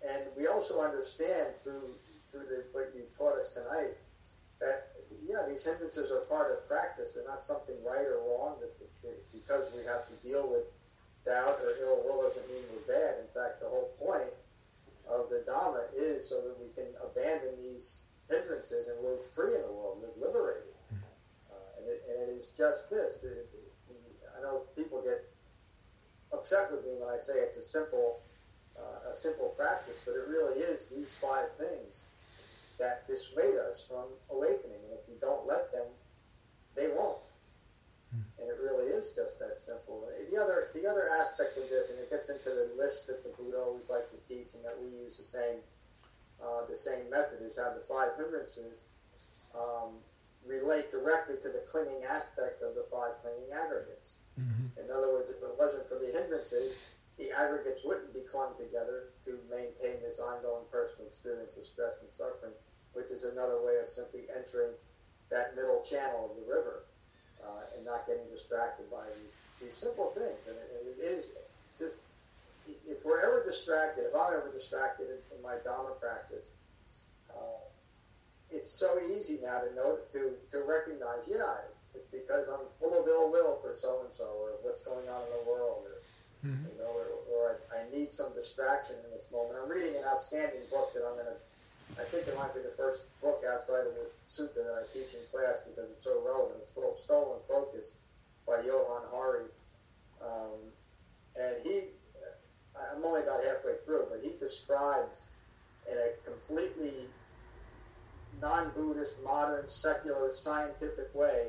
And 0.00 0.24
we 0.36 0.46
also 0.46 0.80
understand 0.80 1.48
through 1.62 1.92
through 2.30 2.46
the, 2.46 2.64
what 2.72 2.92
you 2.94 3.02
taught 3.18 3.36
us 3.36 3.50
tonight 3.52 3.99
yeah, 5.30 5.46
these 5.46 5.62
hindrances 5.62 6.10
are 6.10 6.26
part 6.26 6.50
of 6.50 6.66
practice. 6.66 7.14
They're 7.14 7.26
not 7.26 7.44
something 7.44 7.78
right 7.86 8.02
or 8.02 8.18
wrong. 8.26 8.58
because 9.32 9.70
we 9.70 9.86
have 9.86 10.10
to 10.10 10.14
deal 10.26 10.50
with 10.50 10.66
doubt 11.24 11.62
or 11.62 11.78
ill 11.78 12.02
will 12.02 12.26
doesn't 12.26 12.42
mean 12.50 12.66
we're 12.74 12.90
bad. 12.90 13.22
In 13.22 13.30
fact, 13.30 13.62
the 13.62 13.68
whole 13.68 13.94
point 13.98 14.34
of 15.06 15.30
the 15.30 15.46
Dhamma 15.46 15.86
is 15.94 16.28
so 16.28 16.42
that 16.42 16.58
we 16.58 16.66
can 16.74 16.90
abandon 16.98 17.54
these 17.62 18.02
hindrances 18.28 18.88
and 18.88 18.98
live 19.06 19.22
free 19.34 19.54
in 19.54 19.62
the 19.62 19.70
world, 19.72 20.02
live 20.02 20.16
liberated. 20.18 20.74
Uh, 20.90 21.78
and, 21.78 21.86
it, 21.86 22.02
and, 22.10 22.30
it 22.30 22.32
is 22.34 22.50
just 22.56 22.90
this. 22.90 23.22
It, 23.22 23.46
it, 23.54 23.70
I 24.38 24.42
know 24.42 24.62
people 24.74 25.02
get 25.02 25.30
upset 26.32 26.72
with 26.72 26.84
me 26.86 26.98
when 26.98 27.12
I 27.12 27.18
say 27.18 27.34
it's 27.38 27.56
a 27.56 27.62
simple, 27.62 28.20
uh, 28.78 29.10
a 29.10 29.14
simple 29.14 29.54
practice, 29.58 29.96
but 30.04 30.12
it 30.12 30.26
really 30.26 30.60
is 30.60 30.88
these 30.90 31.14
five 31.20 31.50
things 31.58 32.02
that 32.80 33.06
dissuade 33.06 33.60
us 33.68 33.84
from 33.86 34.08
awakening. 34.32 34.80
And 34.88 34.96
if 34.96 35.04
don't 35.20 35.46
let 35.46 35.72
them, 35.72 35.86
they 36.74 36.88
won't. 36.88 37.22
Hmm. 38.10 38.26
And 38.40 38.46
it 38.48 38.58
really 38.58 38.90
is 38.90 39.12
just 39.14 39.38
that 39.38 39.60
simple. 39.60 40.08
The 40.30 40.40
other, 40.40 40.68
the 40.74 40.86
other 40.88 41.08
aspect 41.20 41.56
of 41.58 41.68
this, 41.68 41.90
and 41.90 41.98
it 41.98 42.10
gets 42.10 42.28
into 42.28 42.50
the 42.50 42.70
list 42.76 43.06
that 43.06 43.22
the 43.22 43.30
Buddha 43.36 43.58
always 43.58 43.88
liked 43.88 44.10
to 44.12 44.20
teach, 44.26 44.54
and 44.54 44.64
that 44.64 44.76
we 44.80 44.90
use 44.90 45.16
the 45.16 45.24
same, 45.24 45.62
uh, 46.42 46.66
the 46.68 46.76
same 46.76 47.08
method, 47.10 47.42
is 47.42 47.56
how 47.56 47.70
the 47.74 47.84
five 47.86 48.16
hindrances 48.16 48.82
um, 49.54 50.00
relate 50.46 50.90
directly 50.90 51.36
to 51.42 51.48
the 51.48 51.62
clinging 51.70 52.02
aspect 52.04 52.62
of 52.62 52.74
the 52.74 52.86
five 52.90 53.20
clinging 53.22 53.52
aggregates. 53.52 54.18
Mm-hmm. 54.40 54.80
In 54.80 54.88
other 54.90 55.12
words, 55.12 55.30
if 55.30 55.38
it 55.42 55.54
wasn't 55.58 55.86
for 55.86 56.00
the 56.00 56.10
hindrances, 56.10 56.96
the 57.18 57.28
aggregates 57.30 57.84
wouldn't 57.84 58.14
be 58.14 58.24
clung 58.24 58.56
together 58.56 59.12
to 59.28 59.36
maintain 59.52 60.00
this 60.00 60.18
ongoing 60.18 60.64
personal 60.72 61.04
experience 61.06 61.54
of 61.60 61.64
stress 61.68 62.00
and 62.00 62.08
suffering 62.08 62.56
which 62.92 63.10
is 63.10 63.24
another 63.24 63.62
way 63.62 63.78
of 63.82 63.88
simply 63.88 64.26
entering 64.34 64.74
that 65.30 65.54
middle 65.56 65.82
channel 65.82 66.30
of 66.30 66.36
the 66.36 66.46
river 66.50 66.84
uh, 67.42 67.76
and 67.76 67.86
not 67.86 68.06
getting 68.06 68.26
distracted 68.30 68.90
by 68.90 69.06
these, 69.18 69.36
these 69.62 69.76
simple 69.76 70.12
things. 70.14 70.38
And 70.46 70.56
it, 70.58 70.98
it 70.98 71.02
is 71.02 71.30
just, 71.78 71.94
if 72.66 73.04
we're 73.04 73.22
ever 73.22 73.42
distracted, 73.44 74.06
if 74.06 74.14
I'm 74.14 74.34
ever 74.34 74.50
distracted 74.52 75.08
in, 75.08 75.18
in 75.36 75.40
my 75.42 75.56
Dharma 75.64 75.94
practice, 76.00 76.44
uh, 77.30 77.62
it's 78.50 78.70
so 78.70 78.98
easy 78.98 79.38
now 79.42 79.62
to 79.62 79.74
know, 79.74 79.98
to, 80.12 80.34
to 80.50 80.58
recognize, 80.66 81.24
yeah, 81.26 81.70
it's 81.94 82.06
because 82.10 82.46
I'm 82.46 82.66
full 82.78 82.94
of 82.94 83.06
ill 83.06 83.30
will 83.30 83.58
for 83.62 83.74
so 83.74 84.02
and 84.04 84.12
so, 84.12 84.26
or 84.38 84.58
what's 84.62 84.82
going 84.82 85.08
on 85.08 85.22
in 85.26 85.30
the 85.42 85.44
world, 85.50 85.86
or 85.86 85.98
mm-hmm. 86.46 86.66
you 86.70 86.76
know, 86.78 86.90
or, 86.90 87.06
or 87.26 87.40
I, 87.74 87.82
I, 87.82 87.90
need 87.90 88.12
some 88.12 88.30
distraction 88.34 88.94
in 89.02 89.10
this 89.10 89.26
moment. 89.32 89.58
I'm 89.58 89.70
reading 89.70 89.96
an 89.98 90.06
outstanding 90.06 90.62
book 90.70 90.94
that 90.94 91.02
I'm 91.02 91.18
going 91.18 91.30
to 91.34 91.40
I 92.00 92.04
think 92.04 92.26
it 92.26 92.36
might 92.36 92.54
be 92.54 92.60
the 92.60 92.72
first 92.76 93.02
book 93.20 93.44
outside 93.44 93.84
of 93.84 93.92
the 93.92 94.08
sutta 94.24 94.64
that 94.64 94.72
I 94.80 94.88
teach 94.92 95.12
in 95.12 95.20
class 95.30 95.60
because 95.68 95.90
it's 95.90 96.02
so 96.02 96.22
relevant. 96.24 96.56
It's 96.62 96.70
called 96.70 96.96
Stolen 96.96 97.40
Focus 97.46 97.92
by 98.46 98.62
Johann 98.64 99.04
Hari. 99.12 99.44
Um, 100.24 100.72
and 101.36 101.56
he, 101.62 101.92
I'm 102.74 103.04
only 103.04 103.22
about 103.22 103.44
halfway 103.44 103.76
through, 103.84 104.06
but 104.08 104.20
he 104.22 104.32
describes 104.38 105.28
in 105.90 105.98
a 105.98 106.16
completely 106.24 107.04
non-Buddhist, 108.40 109.16
modern, 109.22 109.68
secular, 109.68 110.30
scientific 110.32 111.14
way 111.14 111.48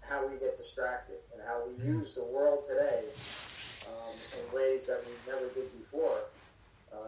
how 0.00 0.26
we 0.26 0.34
get 0.38 0.56
distracted 0.56 1.18
and 1.32 1.42
how 1.46 1.62
we 1.64 1.74
hmm. 1.74 2.00
use 2.00 2.14
the 2.14 2.24
world 2.24 2.64
today 2.66 3.04
um, 3.86 4.14
in 4.34 4.56
ways 4.56 4.86
that 4.86 4.98
we 5.06 5.30
never 5.30 5.46
did 5.54 5.70
before 5.78 6.22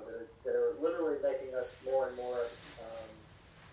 uh, 0.01 0.11
that, 0.11 0.16
are, 0.16 0.28
that 0.44 0.55
are 0.57 0.72
literally 0.80 1.18
making 1.22 1.55
us 1.55 1.72
more 1.84 2.09
and 2.09 2.16
more 2.16 2.48
um, 2.80 3.11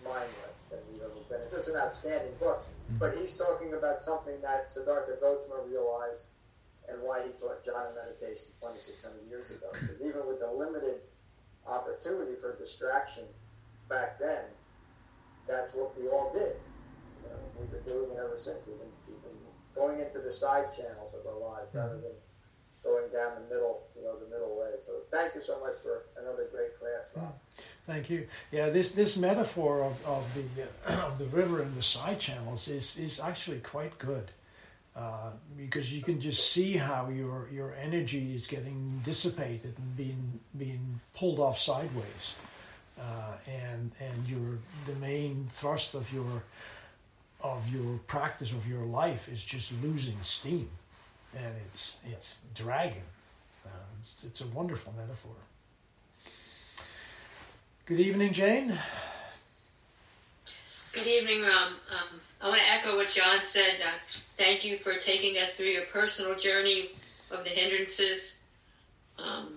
mindless 0.04 0.68
than 0.70 0.78
we've 0.92 1.02
ever 1.02 1.20
been. 1.28 1.40
It's 1.42 1.52
just 1.52 1.68
an 1.68 1.76
outstanding 1.76 2.34
book. 2.38 2.62
Mm-hmm. 2.62 2.98
But 2.98 3.16
he's 3.16 3.32
talking 3.32 3.74
about 3.74 4.02
something 4.02 4.40
that 4.42 4.70
Siddhartha 4.70 5.16
Gautama 5.20 5.64
realized 5.66 6.28
and 6.88 6.96
why 7.02 7.20
he 7.20 7.30
taught 7.36 7.60
jhana 7.60 7.92
meditation 7.92 8.48
2,600 8.60 9.28
years 9.28 9.50
ago. 9.50 9.68
Because 9.76 10.00
even 10.00 10.26
with 10.26 10.40
the 10.40 10.50
limited 10.50 11.04
opportunity 11.66 12.34
for 12.40 12.56
distraction 12.56 13.24
back 13.88 14.18
then, 14.18 14.44
that's 15.46 15.74
what 15.74 15.92
we 16.00 16.08
all 16.08 16.32
did. 16.32 16.56
You 17.24 17.28
know, 17.28 17.40
we've 17.60 17.70
been 17.70 17.84
doing 17.84 18.10
it 18.12 18.18
ever 18.20 18.36
since. 18.36 18.60
We've 18.66 18.78
been, 18.78 18.94
we've 19.08 19.22
been 19.22 19.40
going 19.74 20.00
into 20.00 20.20
the 20.20 20.32
side 20.32 20.72
channels 20.76 21.12
of 21.12 21.24
our 21.28 21.40
lives 21.40 21.68
mm-hmm. 21.68 21.78
rather 21.78 22.00
than 22.00 22.16
going 22.88 23.12
down 23.12 23.32
the 23.42 23.54
middle, 23.54 23.82
you 23.96 24.02
know, 24.02 24.18
the 24.18 24.30
middle 24.30 24.58
way. 24.58 24.70
So 24.86 24.92
thank 25.10 25.34
you 25.34 25.40
so 25.40 25.60
much 25.60 25.74
for 25.82 26.06
another 26.20 26.48
great 26.50 26.78
class, 26.78 27.04
Rob. 27.14 27.34
Thank 27.84 28.10
you. 28.10 28.26
Yeah, 28.52 28.68
this 28.70 28.88
this 28.88 29.16
metaphor 29.16 29.82
of, 29.82 30.06
of 30.06 30.24
the 30.34 30.62
uh, 30.92 31.06
of 31.06 31.18
the 31.18 31.26
river 31.26 31.62
and 31.62 31.74
the 31.74 31.82
side 31.82 32.18
channels 32.18 32.68
is 32.68 32.96
is 32.98 33.20
actually 33.20 33.60
quite 33.60 33.98
good. 33.98 34.30
Uh, 34.96 35.30
because 35.56 35.94
you 35.94 36.02
can 36.02 36.20
just 36.20 36.50
see 36.52 36.76
how 36.76 37.08
your 37.08 37.48
your 37.52 37.74
energy 37.80 38.34
is 38.34 38.46
getting 38.48 39.00
dissipated 39.04 39.72
and 39.78 39.96
being 39.96 40.40
being 40.56 41.00
pulled 41.14 41.38
off 41.38 41.56
sideways, 41.56 42.34
uh, 43.00 43.34
and 43.46 43.92
and 44.00 44.28
your 44.28 44.58
the 44.86 44.94
main 45.00 45.46
thrust 45.50 45.94
of 45.94 46.12
your 46.12 46.42
of 47.40 47.72
your 47.72 47.98
practice 48.08 48.50
of 48.50 48.66
your 48.66 48.84
life 48.84 49.28
is 49.28 49.44
just 49.44 49.72
losing 49.82 50.16
steam, 50.22 50.68
and 51.36 51.54
it's 51.66 51.98
it's 52.10 52.38
dragging. 52.54 53.02
Uh, 53.64 53.70
it's, 54.00 54.24
it's 54.24 54.40
a 54.40 54.46
wonderful 54.48 54.94
metaphor. 54.96 55.32
Good 57.86 58.00
evening, 58.00 58.32
Jane. 58.32 58.78
Good 60.92 61.06
evening, 61.06 61.42
Ram. 61.42 61.72
Um, 61.90 62.20
I 62.42 62.48
want 62.48 62.60
to 62.60 62.72
echo 62.72 62.96
what 62.96 63.08
John 63.08 63.40
said. 63.40 63.76
Uh, 63.84 63.90
thank 64.36 64.64
you 64.64 64.78
for 64.78 64.94
taking 64.94 65.36
us 65.36 65.56
through 65.56 65.68
your 65.68 65.84
personal 65.84 66.34
journey 66.34 66.90
of 67.30 67.44
the 67.44 67.50
hindrances. 67.50 68.40
Um, 69.18 69.54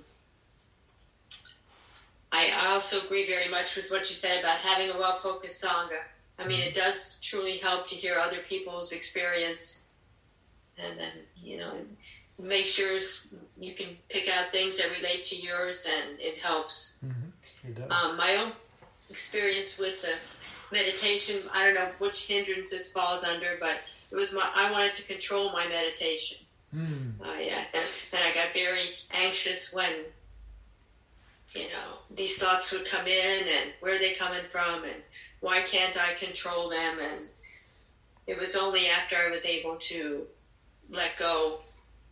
I 2.31 2.51
also 2.69 3.03
agree 3.05 3.25
very 3.25 3.49
much 3.49 3.75
with 3.75 3.89
what 3.91 4.09
you 4.09 4.15
said 4.15 4.39
about 4.39 4.57
having 4.57 4.89
a 4.89 4.97
well 4.97 5.17
focused 5.17 5.63
Sangha. 5.63 5.99
I 6.39 6.47
mean, 6.47 6.61
it 6.61 6.73
does 6.73 7.19
truly 7.21 7.57
help 7.57 7.85
to 7.87 7.95
hear 7.95 8.15
other 8.17 8.39
people's 8.49 8.93
experience 8.93 9.83
and 10.83 10.99
then, 10.99 11.11
you 11.35 11.57
know, 11.57 11.73
make 12.39 12.65
sure 12.65 12.97
you 13.59 13.73
can 13.73 13.97
pick 14.09 14.29
out 14.35 14.51
things 14.51 14.77
that 14.77 14.89
relate 14.97 15.23
to 15.25 15.35
yours 15.35 15.87
and 15.99 16.19
it 16.19 16.37
helps. 16.37 16.99
Mm-hmm. 17.05 17.91
Um, 17.91 18.17
my 18.17 18.37
own 18.43 18.51
experience 19.09 19.77
with 19.77 20.01
the 20.01 20.15
meditation, 20.75 21.37
I 21.53 21.65
don't 21.65 21.75
know 21.75 21.91
which 21.99 22.25
hindrances 22.25 22.91
falls 22.91 23.23
under, 23.23 23.57
but 23.59 23.79
it 24.09 24.15
was 24.15 24.33
my, 24.33 24.49
I 24.55 24.71
wanted 24.71 24.95
to 24.95 25.03
control 25.03 25.51
my 25.51 25.67
meditation. 25.67 26.37
Mm. 26.75 27.19
Uh, 27.21 27.39
yeah, 27.39 27.63
and, 27.73 27.83
and 28.13 28.23
I 28.23 28.33
got 28.33 28.53
very 28.53 28.95
anxious 29.11 29.73
when, 29.73 29.91
you 31.53 31.63
know, 31.63 31.99
these 32.15 32.37
thoughts 32.37 32.71
would 32.71 32.85
come 32.85 33.05
in 33.05 33.39
and 33.43 33.73
where 33.81 33.95
are 33.95 33.99
they 33.99 34.13
coming 34.13 34.43
from 34.47 34.83
and 34.85 35.01
why 35.41 35.61
can't 35.61 35.97
I 35.97 36.13
control 36.13 36.69
them? 36.69 36.97
And 37.11 37.27
it 38.27 38.37
was 38.37 38.55
only 38.55 38.87
after 38.87 39.17
I 39.17 39.29
was 39.29 39.45
able 39.45 39.75
to 39.75 40.25
let 40.91 41.17
go 41.17 41.61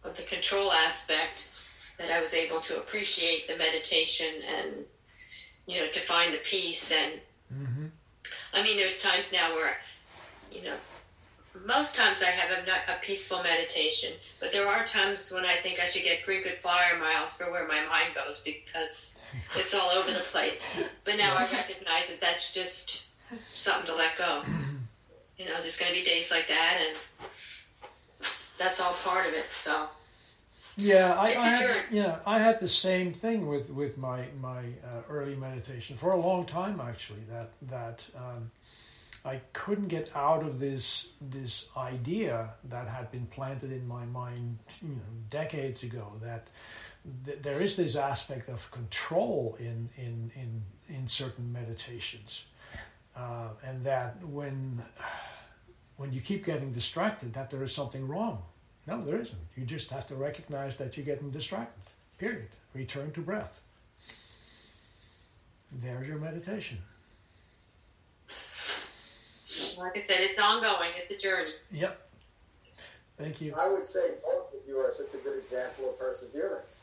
of 0.03 0.15
the 0.17 0.23
control 0.23 0.71
aspect 0.71 1.47
that 1.99 2.09
I 2.09 2.19
was 2.19 2.33
able 2.33 2.59
to 2.61 2.77
appreciate 2.77 3.47
the 3.47 3.57
meditation 3.57 4.27
and, 4.57 4.85
you 5.67 5.79
know, 5.79 5.87
to 5.87 5.99
find 5.99 6.33
the 6.33 6.39
peace. 6.39 6.91
And 6.91 7.19
Mm-hmm. 7.53 7.85
I 8.53 8.63
mean, 8.63 8.77
there's 8.77 9.01
times 9.01 9.31
now 9.31 9.51
where, 9.53 9.77
you 10.51 10.63
know, 10.63 10.75
most 11.65 11.95
times 11.95 12.23
I 12.23 12.29
have 12.29 12.51
a, 12.51 12.93
a 12.93 12.99
peaceful 13.01 13.41
meditation, 13.43 14.13
but 14.39 14.51
there 14.51 14.67
are 14.67 14.83
times 14.85 15.31
when 15.33 15.45
I 15.45 15.53
think 15.53 15.79
I 15.79 15.85
should 15.85 16.03
get 16.03 16.23
frequent 16.23 16.57
flyer 16.57 16.99
miles 16.99 17.35
for 17.35 17.51
where 17.51 17.67
my 17.67 17.81
mind 17.89 18.13
goes 18.15 18.41
because 18.41 19.19
it's 19.55 19.73
all 19.73 19.89
over 19.89 20.11
the 20.11 20.19
place. 20.19 20.79
But 21.03 21.17
now 21.17 21.35
I 21.35 21.41
recognize 21.51 22.09
that 22.09 22.21
that's 22.21 22.53
just 22.53 23.05
something 23.41 23.87
to 23.87 23.95
let 23.95 24.17
go. 24.17 24.43
You 25.37 25.45
know, 25.45 25.53
there's 25.61 25.79
going 25.79 25.93
to 25.93 25.97
be 25.97 26.03
days 26.03 26.31
like 26.31 26.49
that, 26.49 26.83
and 26.85 26.97
that's 28.59 28.79
all 28.81 28.93
part 29.03 29.25
of 29.27 29.33
it. 29.33 29.45
So, 29.51 29.87
Yeah, 30.75 31.13
I, 31.13 31.25
I 31.27 31.31
had, 31.31 31.59
journey. 31.67 31.79
yeah, 31.91 32.19
I 32.25 32.39
had 32.39 32.59
the 32.59 32.67
same 32.67 33.11
thing 33.13 33.47
with 33.47 33.69
with 33.69 33.97
my 33.97 34.19
my 34.41 34.59
uh, 34.83 35.01
early 35.09 35.35
meditation 35.35 35.97
for 35.97 36.11
a 36.11 36.17
long 36.27 36.45
time 36.45 36.79
actually. 36.91 37.23
That 37.29 37.49
that 37.75 37.97
um, 38.15 38.51
I 39.25 39.41
couldn't 39.53 39.87
get 39.89 40.09
out 40.15 40.43
of 40.43 40.59
this 40.59 41.09
this 41.31 41.67
idea 41.77 42.51
that 42.69 42.87
had 42.87 43.11
been 43.11 43.25
planted 43.27 43.71
in 43.71 43.85
my 43.87 44.05
mind, 44.05 44.57
you 44.81 44.89
know, 44.95 45.11
decades 45.29 45.83
ago. 45.83 46.05
That 46.23 46.47
th- 47.25 47.41
there 47.41 47.61
is 47.61 47.75
this 47.75 47.95
aspect 47.95 48.49
of 48.49 48.69
control 48.71 49.57
in 49.59 49.89
in 49.97 50.31
in 50.35 50.61
in 50.95 51.07
certain 51.07 51.51
meditations, 51.51 52.45
uh, 53.15 53.49
and 53.67 53.83
that 53.83 54.23
when 54.25 54.81
when 55.99 56.13
you 56.13 56.21
keep 56.21 56.45
getting 56.45 56.71
distracted, 56.71 57.33
that 57.33 57.49
there 57.49 57.61
is 57.61 57.75
something 57.75 58.07
wrong. 58.07 58.41
No, 58.87 59.03
there 59.03 59.19
isn't. 59.19 59.37
You 59.57 59.65
just 59.65 59.91
have 59.91 60.07
to 60.07 60.15
recognize 60.15 60.77
that 60.77 60.95
you're 60.95 61.05
getting 61.05 61.29
distracted. 61.29 61.83
Period. 62.17 62.47
Return 62.73 63.11
to 63.11 63.19
breath. 63.19 63.59
There's 65.73 66.07
your 66.07 66.17
meditation. 66.17 66.77
like 69.77 69.91
I 69.95 69.99
said, 69.99 70.21
it's 70.21 70.39
ongoing. 70.39 70.89
It's 70.95 71.11
a 71.11 71.17
journey. 71.17 71.51
Yep. 71.69 71.99
Thank 73.17 73.41
you. 73.41 73.53
I 73.59 73.67
would 73.69 73.87
say 73.87 74.11
both 74.23 74.53
of 74.53 74.65
you 74.65 74.77
are 74.77 74.93
such 74.93 75.13
a 75.13 75.17
good 75.17 75.37
example 75.37 75.89
of 75.89 75.99
perseverance 75.99 76.77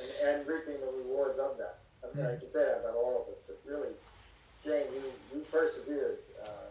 and, 0.00 0.38
and 0.38 0.48
reaping 0.48 0.80
the 0.80 0.90
rewards 1.04 1.38
of 1.38 1.58
that. 1.58 1.78
I 2.02 2.16
mean, 2.16 2.26
I 2.26 2.36
can 2.36 2.50
say 2.50 2.64
that 2.64 2.80
about 2.80 2.96
all 2.96 3.24
of 3.24 3.32
us, 3.32 3.38
but 3.46 3.60
really, 3.64 3.94
Jane, 4.64 4.86
you, 4.92 5.02
you 5.32 5.46
persevered. 5.52 6.18
Uh, 6.42 6.67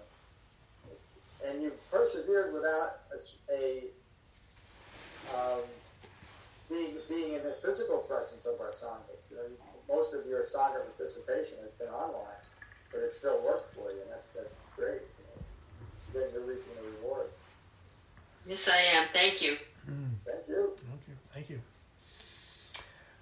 and 1.46 1.62
you've 1.62 1.92
persevered 1.92 2.54
without 2.54 3.00
a, 3.12 3.54
a 3.54 3.84
um, 5.36 5.62
being, 6.70 6.96
being 7.10 7.34
in 7.34 7.44
the 7.44 7.56
physical 7.64 8.00
presence 8.00 8.46
of 8.46 8.60
our 8.60 8.72
sanghas. 8.72 9.24
You 9.30 9.38
know, 9.38 9.44
most 9.88 10.14
of 10.14 10.26
your 10.26 10.44
sangha 10.44 10.82
participation 10.98 11.56
has 11.62 11.72
been 11.80 11.90
online, 11.90 12.44
but 12.92 13.00
it 13.02 13.14
still 13.14 13.42
works 13.44 13.70
for 13.74 13.92
you, 13.92 14.02
and 14.02 14.12
that's, 14.12 14.28
that's 14.36 14.54
great. 14.76 15.02
You 15.18 15.26
know, 15.28 15.40
then 16.14 16.30
you're 16.34 16.42
reaping 16.44 16.74
the 16.76 17.02
rewards. 17.02 17.38
Yes, 18.46 18.70
I 18.70 18.78
am. 18.98 19.08
Thank 19.14 19.42
you. 19.42 19.58
Thank 20.26 20.48
you. 20.48 20.72
Thank 20.78 21.02
you. 21.08 21.14
Thank 21.32 21.50
you. 21.50 21.62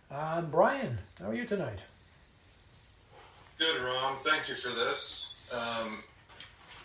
Uh, 0.09 0.41
Brian, 0.41 0.97
how 1.19 1.29
are 1.29 1.33
you 1.33 1.45
tonight? 1.45 1.79
Good, 3.57 3.81
Rom. 3.81 4.17
Thank 4.17 4.49
you 4.49 4.55
for 4.55 4.69
this. 4.69 5.35
Um, 5.53 6.03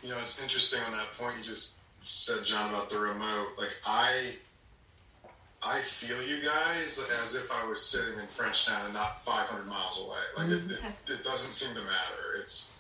you 0.03 0.11
know, 0.11 0.19
it's 0.19 0.43
interesting 0.43 0.81
on 0.87 0.93
that 0.93 1.13
point 1.13 1.35
you 1.39 1.45
just 1.45 1.79
said, 2.05 2.45
John, 2.45 2.71
about 2.71 2.89
the 2.89 2.99
remote. 2.99 3.49
Like, 3.59 3.77
I, 3.87 4.33
I 5.63 5.79
feel 5.81 6.23
you 6.23 6.43
guys 6.43 6.99
as 7.21 7.35
if 7.35 7.51
I 7.53 7.67
was 7.67 7.85
sitting 7.85 8.19
in 8.19 8.27
Frenchtown 8.27 8.85
and 8.85 8.95
not 8.95 9.21
500 9.21 9.67
miles 9.67 10.01
away. 10.01 10.17
Like, 10.37 10.49
it, 10.49 10.69
mm-hmm. 10.69 10.87
it, 10.87 11.19
it 11.19 11.25
doesn't 11.25 11.53
seem 11.53 11.75
to 11.75 11.83
matter. 11.83 12.41
It's, 12.41 12.77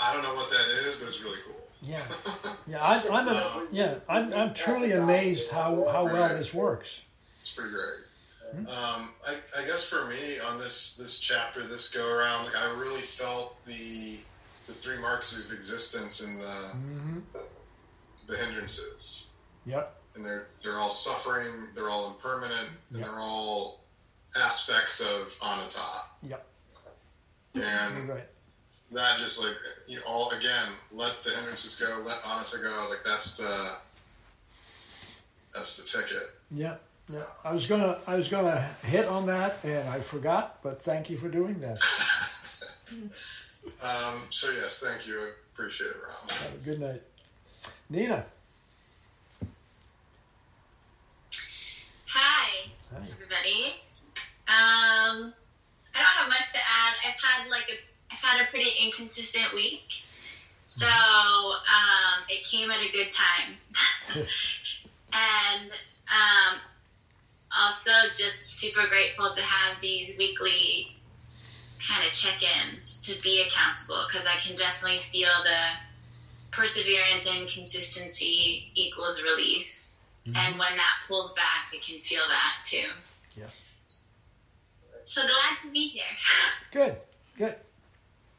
I 0.00 0.12
don't 0.12 0.22
know 0.22 0.34
what 0.34 0.50
that 0.50 0.66
is, 0.86 0.96
but 0.96 1.08
it's 1.08 1.22
really 1.22 1.38
cool. 1.44 1.54
Yeah, 1.82 2.00
yeah. 2.66 2.82
I, 2.82 3.02
I'm 3.10 3.28
a, 3.28 3.32
um, 3.32 3.68
yeah. 3.70 3.96
I'm, 4.08 4.32
I'm 4.32 4.54
truly 4.54 4.92
amazed 4.92 5.50
how, 5.50 5.86
how 5.92 6.04
well 6.04 6.28
this 6.30 6.54
works. 6.54 7.00
It's 7.40 7.50
pretty 7.50 7.70
great. 7.70 8.06
Hmm? 8.52 8.66
Um, 8.66 9.08
I, 9.26 9.34
I 9.58 9.66
guess 9.66 9.88
for 9.88 10.06
me 10.06 10.38
on 10.48 10.58
this 10.58 10.94
this 10.94 11.18
chapter, 11.18 11.62
this 11.64 11.90
go 11.90 12.08
around, 12.08 12.44
like 12.44 12.56
I 12.56 12.70
really 12.78 13.00
felt 13.00 13.64
the 13.66 14.18
the 14.66 14.72
three 14.72 14.98
marks 15.00 15.36
of 15.44 15.52
existence 15.52 16.20
and 16.20 16.40
the 16.40 16.46
hmm 16.72 17.18
the 18.26 18.36
hindrances, 18.38 19.28
Yep. 19.66 19.94
and 20.16 20.24
they're 20.26 20.48
they're 20.62 20.78
all 20.78 20.88
suffering, 20.88 21.46
they're 21.76 21.88
all 21.88 22.08
impermanent, 22.10 22.68
and 22.90 22.98
they're 22.98 23.20
all 23.20 23.84
aspects 24.36 25.00
of 25.00 25.36
anatta. 25.40 25.80
Yep. 26.24 26.46
And 27.54 28.08
right. 28.08 28.26
that 28.90 29.18
just 29.18 29.40
like 29.42 29.54
you 29.86 29.96
know, 29.96 30.02
all 30.06 30.30
again, 30.30 30.68
let 30.90 31.22
the 31.22 31.30
hindrances 31.30 31.78
go, 31.78 32.02
let 32.04 32.18
anatta 32.26 32.58
go. 32.60 32.88
Like 32.90 33.04
that's 33.04 33.36
the 33.36 33.76
that's 35.54 35.76
the 35.76 35.84
ticket. 36.00 36.24
Yeah. 36.50 36.74
Yeah. 37.08 37.22
I 37.44 37.52
was 37.52 37.66
gonna 37.66 37.98
I 38.08 38.16
was 38.16 38.28
gonna 38.28 38.60
hit 38.82 39.06
on 39.06 39.26
that 39.26 39.58
and 39.62 39.88
I 39.88 40.00
forgot, 40.00 40.60
but 40.64 40.82
thank 40.82 41.08
you 41.10 41.16
for 41.16 41.28
doing 41.28 41.60
that. 41.60 41.78
Um, 43.82 44.22
so 44.30 44.50
yes, 44.50 44.80
thank 44.84 45.06
you. 45.06 45.20
I 45.20 45.28
appreciate 45.52 45.90
it, 45.90 45.96
Rob. 46.02 46.30
Have 46.30 46.54
a 46.54 46.64
good 46.64 46.80
night, 46.80 47.02
Nina. 47.90 48.24
Hi, 52.06 52.68
Hi. 52.92 53.06
everybody. 53.12 53.74
Um, 54.48 55.34
I 55.94 55.98
don't 55.98 56.04
have 56.04 56.28
much 56.28 56.52
to 56.52 56.58
add. 56.58 56.94
I've 57.06 57.14
had 57.22 57.50
like 57.50 57.68
a, 57.70 58.12
I've 58.12 58.18
had 58.18 58.46
a 58.46 58.50
pretty 58.50 58.70
inconsistent 58.82 59.52
week, 59.52 60.02
so 60.64 60.86
um, 60.86 62.22
it 62.28 62.44
came 62.44 62.70
at 62.70 62.78
a 62.80 62.90
good 62.92 63.10
time, 63.10 63.56
and 65.12 65.70
um, 66.08 66.58
also 67.60 67.90
just 68.16 68.46
super 68.46 68.86
grateful 68.86 69.30
to 69.30 69.42
have 69.42 69.80
these 69.80 70.16
weekly 70.16 70.95
kind 71.88 72.04
of 72.06 72.12
check-ins 72.12 72.98
to 73.02 73.20
be 73.22 73.42
accountable 73.42 74.04
because 74.06 74.26
I 74.26 74.36
can 74.36 74.54
definitely 74.54 74.98
feel 74.98 75.30
the 75.44 76.50
perseverance 76.50 77.26
and 77.28 77.48
consistency 77.48 78.70
equals 78.74 79.22
release. 79.22 79.98
And 80.34 80.58
when 80.58 80.76
that 80.76 81.04
pulls 81.06 81.32
back, 81.34 81.68
I 81.72 81.76
can 81.76 82.00
feel 82.00 82.22
that 82.28 82.54
too. 82.64 82.88
Yes. 83.38 83.62
So 85.04 85.22
glad 85.22 85.58
to 85.60 85.70
be 85.70 85.86
here. 85.86 86.02
Good. 86.72 86.96
Good. 87.38 87.54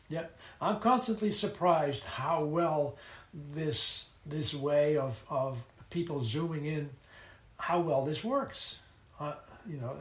Yeah, 0.10 0.26
I'm 0.62 0.80
constantly 0.80 1.32
surprised 1.32 2.04
how 2.04 2.43
well 2.43 2.98
this 3.54 4.06
this 4.26 4.54
way 4.54 4.98
of 4.98 5.24
of 5.30 5.58
people 5.89 6.22
zooming 6.22 6.66
in, 6.66 6.89
how 7.58 7.80
well 7.80 8.04
this 8.04 8.24
works. 8.24 8.80
Uh, 9.20 9.34
you 9.70 9.78
know, 9.78 9.95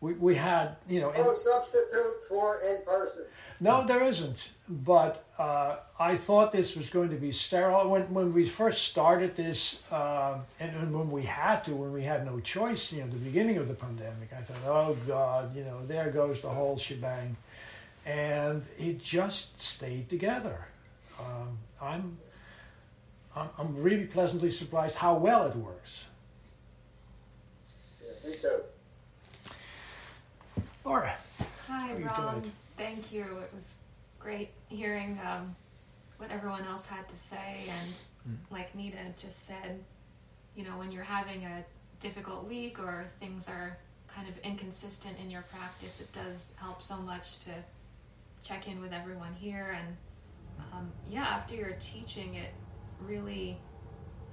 we, 0.00 0.14
we 0.14 0.34
had 0.34 0.76
you 0.88 1.00
know. 1.00 1.12
No 1.12 1.34
substitute 1.34 2.24
for 2.28 2.58
in 2.60 2.82
person. 2.84 3.24
No, 3.60 3.84
there 3.86 4.04
isn't. 4.04 4.50
But 4.68 5.24
uh, 5.38 5.76
I 5.98 6.16
thought 6.16 6.52
this 6.52 6.74
was 6.76 6.90
going 6.90 7.10
to 7.10 7.16
be 7.16 7.32
sterile 7.32 7.88
when 7.88 8.02
when 8.12 8.32
we 8.32 8.44
first 8.44 8.88
started 8.88 9.36
this, 9.36 9.82
uh, 9.90 10.38
and 10.58 10.94
when 10.94 11.10
we 11.10 11.22
had 11.22 11.64
to, 11.64 11.74
when 11.74 11.92
we 11.92 12.02
had 12.02 12.26
no 12.26 12.40
choice. 12.40 12.92
You 12.92 13.02
know, 13.02 13.08
the 13.08 13.16
beginning 13.16 13.58
of 13.58 13.68
the 13.68 13.74
pandemic, 13.74 14.32
I 14.36 14.42
thought, 14.42 14.66
oh 14.66 14.96
God, 15.06 15.54
you 15.56 15.64
know, 15.64 15.84
there 15.86 16.10
goes 16.10 16.42
the 16.42 16.48
whole 16.48 16.76
shebang, 16.76 17.36
and 18.04 18.62
it 18.78 19.02
just 19.02 19.58
stayed 19.60 20.08
together. 20.08 20.66
Um, 21.20 21.58
I'm, 21.80 22.16
I'm 23.36 23.48
I'm 23.58 23.76
really 23.76 24.06
pleasantly 24.06 24.50
surprised 24.50 24.96
how 24.96 25.14
well 25.16 25.46
it 25.46 25.56
works. 25.56 26.06
Yeah, 28.02 28.28
me 28.28 28.36
too. 28.36 28.62
Laura, 30.84 31.14
Hi, 31.66 31.86
How 31.88 31.96
you 31.96 32.04
Rob. 32.04 32.42
doing? 32.42 32.52
Thank 32.76 33.12
you. 33.12 33.22
It 33.22 33.54
was 33.54 33.78
great 34.18 34.50
hearing 34.68 35.18
um, 35.24 35.56
what 36.18 36.30
everyone 36.30 36.64
else 36.64 36.84
had 36.86 37.08
to 37.08 37.16
say. 37.16 37.64
And 38.26 38.38
like 38.50 38.74
Nita 38.74 38.98
just 39.20 39.46
said, 39.46 39.82
you 40.54 40.64
know, 40.64 40.72
when 40.78 40.92
you're 40.92 41.02
having 41.04 41.44
a 41.44 41.64
difficult 42.00 42.46
week 42.46 42.78
or 42.78 43.06
things 43.18 43.48
are 43.48 43.78
kind 44.08 44.28
of 44.28 44.36
inconsistent 44.40 45.18
in 45.18 45.30
your 45.30 45.42
practice, 45.50 46.00
it 46.02 46.12
does 46.12 46.52
help 46.60 46.82
so 46.82 46.96
much 46.96 47.38
to 47.40 47.50
check 48.42 48.68
in 48.68 48.80
with 48.82 48.92
everyone 48.92 49.32
here. 49.32 49.78
And 49.78 49.96
um, 50.72 50.92
yeah, 51.08 51.24
after 51.24 51.54
your 51.54 51.72
teaching, 51.80 52.34
it 52.34 52.52
really 53.00 53.58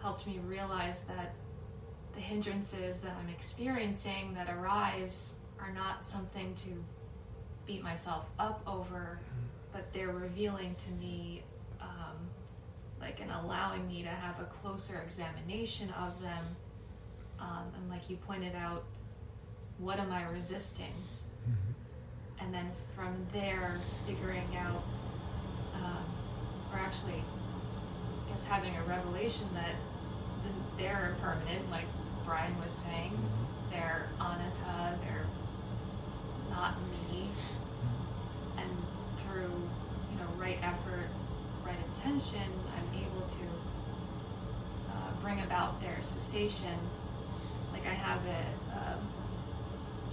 helped 0.01 0.27
me 0.27 0.39
realize 0.45 1.03
that 1.05 1.33
the 2.13 2.19
hindrances 2.19 3.01
that 3.03 3.15
I'm 3.21 3.29
experiencing 3.29 4.33
that 4.33 4.49
arise 4.53 5.35
are 5.61 5.71
not 5.71 6.05
something 6.05 6.53
to 6.55 6.69
beat 7.65 7.83
myself 7.83 8.25
up 8.39 8.61
over, 8.65 9.19
but 9.71 9.91
they're 9.93 10.11
revealing 10.11 10.75
to 10.75 10.91
me, 10.91 11.43
um, 11.81 12.17
like, 12.99 13.21
and 13.21 13.31
allowing 13.31 13.87
me 13.87 14.01
to 14.03 14.09
have 14.09 14.39
a 14.39 14.45
closer 14.45 15.01
examination 15.03 15.89
of 15.91 16.19
them. 16.21 16.43
Um, 17.39 17.71
and, 17.75 17.89
like 17.89 18.09
you 18.09 18.17
pointed 18.17 18.55
out, 18.55 18.83
what 19.77 19.99
am 19.99 20.11
I 20.11 20.23
resisting? 20.23 20.93
And 22.39 22.53
then 22.53 22.71
from 22.95 23.15
there, 23.33 23.77
figuring 24.07 24.57
out, 24.57 24.83
um, 25.75 26.05
or 26.71 26.79
actually, 26.79 27.23
I 28.25 28.29
guess 28.29 28.45
having 28.45 28.75
a 28.75 28.83
revelation 28.83 29.47
that 29.53 29.75
they're 30.77 31.13
impermanent, 31.15 31.69
like 31.69 31.85
Brian 32.25 32.59
was 32.61 32.71
saying. 32.71 33.17
They're 33.71 34.09
anatta, 34.19 34.97
they're 35.01 35.25
not 36.51 36.75
me. 36.81 37.27
And 38.57 38.69
through, 39.17 39.51
you 40.11 40.17
know, 40.19 40.27
right 40.37 40.59
effort, 40.61 41.07
right 41.65 41.77
intention, 41.95 42.41
I'm 42.75 42.87
able 42.95 43.27
to 43.27 43.43
uh, 44.91 45.11
bring 45.21 45.41
about 45.41 45.81
their 45.81 45.97
cessation. 46.01 46.77
Like 47.71 47.85
I 47.85 47.93
have 47.93 48.21
a 48.25 48.77
um, 48.77 49.07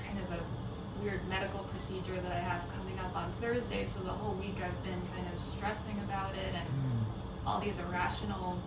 kind 0.04 0.18
of 0.20 0.38
a 0.38 1.02
weird 1.02 1.26
medical 1.28 1.60
procedure 1.64 2.20
that 2.20 2.32
I 2.32 2.40
have 2.40 2.68
coming 2.76 2.98
up 2.98 3.14
on 3.16 3.30
Thursday, 3.32 3.84
so 3.84 4.00
the 4.00 4.10
whole 4.10 4.34
week 4.34 4.56
I've 4.56 4.82
been 4.84 5.00
kind 5.14 5.26
of 5.32 5.40
stressing 5.40 5.98
about 6.04 6.34
it 6.34 6.54
and 6.54 6.68
all 7.46 7.60
these 7.60 7.78
irrational 7.78 8.58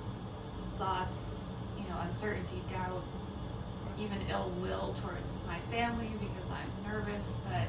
thoughts, 0.78 1.46
you 1.78 1.84
know, 1.90 2.00
uncertainty, 2.02 2.62
doubt, 2.70 3.04
even 4.02 4.18
ill 4.30 4.52
will 4.62 4.94
towards 4.94 5.44
my 5.46 5.60
family 5.60 6.10
because 6.20 6.52
I'm 6.52 6.92
nervous, 6.92 7.38
but 7.50 7.68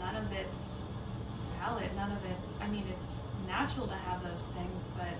none 0.00 0.16
of 0.16 0.32
it's 0.32 0.88
valid. 1.58 1.94
None 1.96 2.12
of 2.12 2.18
it's, 2.30 2.58
I 2.60 2.68
mean, 2.68 2.84
it's 3.00 3.22
natural 3.46 3.86
to 3.86 3.94
have 3.94 4.22
those 4.24 4.48
things, 4.48 4.84
but 4.96 5.14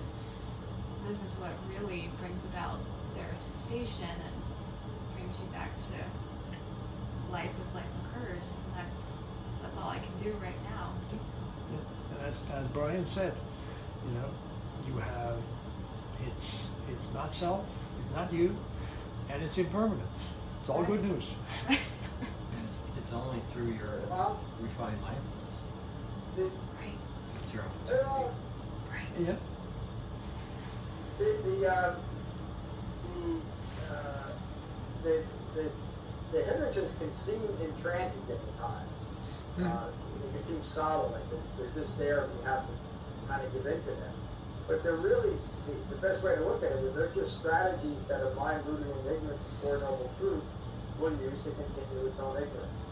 this 1.06 1.22
is 1.22 1.34
what 1.34 1.50
really 1.68 2.10
brings 2.20 2.44
about 2.46 2.78
their 3.14 3.28
cessation 3.36 4.04
and 4.04 5.14
brings 5.14 5.38
you 5.38 5.46
back 5.52 5.76
to 5.78 5.92
life 7.30 7.52
as 7.60 7.74
life 7.74 7.84
occurs. 8.06 8.60
And 8.66 8.86
that's, 8.86 9.12
that's 9.62 9.78
all 9.78 9.90
I 9.90 9.98
can 9.98 10.16
do 10.22 10.32
right 10.42 10.62
now. 10.70 10.92
And 11.70 12.26
as, 12.26 12.40
as 12.52 12.66
Brian 12.68 13.04
said, 13.04 13.34
you 14.06 14.14
know, 14.14 14.30
you 14.86 14.98
have 14.98 15.36
it's 16.26 16.70
it's 16.90 17.12
not 17.12 17.32
self, 17.32 17.66
it's 18.04 18.14
not 18.14 18.32
you, 18.32 18.56
and 19.32 19.42
it's 19.42 19.56
impermanent. 19.58 20.08
It's 20.60 20.68
all 20.68 20.82
good 20.84 21.02
news. 21.04 21.36
And 22.54 22.66
it's, 22.66 22.82
it's 22.98 23.12
only 23.12 23.40
through 23.50 23.72
your 23.72 24.00
refined 24.60 25.00
mindfulness. 25.00 25.62
the, 26.36 26.42
Right, 26.44 26.98
It's 27.42 27.54
your 27.54 27.62
own 27.62 27.70
they're 27.86 28.06
all, 28.06 28.34
right. 28.90 29.02
Yeah. 29.18 29.36
the, 31.18 31.24
the, 31.44 31.66
uh, 31.72 31.94
the, 33.14 33.40
uh, 33.94 34.28
the, 35.02 35.24
the, 35.54 35.70
the 36.32 36.42
hindrances 36.44 36.92
can 36.98 37.12
seem 37.12 37.40
intransigent 37.62 38.30
at 38.38 38.58
times. 38.60 39.00
Mhm. 39.58 39.66
Uh, 39.74 39.86
they 40.26 40.32
can 40.38 40.42
seem 40.42 40.62
solid, 40.62 41.12
like 41.12 41.22
they're, 41.30 41.66
they're 41.66 41.82
just 41.82 41.98
there 41.98 42.24
and 42.24 42.32
you 42.38 42.44
have 42.44 42.66
to 42.66 42.72
kind 43.28 43.44
of 43.46 43.52
give 43.54 43.64
in 43.66 43.80
to 43.80 43.86
them. 43.90 44.14
But 44.68 44.82
they're 44.82 44.96
really, 44.96 45.36
the, 45.66 45.96
best 46.02 46.24
way 46.24 46.34
to 46.34 46.44
look 46.44 46.62
at 46.62 46.72
it 46.72 46.84
is 46.84 46.94
they're 46.94 47.14
just 47.14 47.38
strategies 47.38 48.06
that 48.08 48.26
a 48.26 48.34
mind 48.34 48.66
rooted 48.66 48.86
in 48.86 49.14
ignorance 49.14 49.42
of 49.42 49.62
Four 49.62 49.78
Noble 49.78 50.10
Truths 50.18 50.46
will 50.98 51.12
use 51.22 51.38
to 51.44 51.50
continue 51.50 52.06
its 52.06 52.18
own 52.18 52.36
ignorance. 52.36 52.82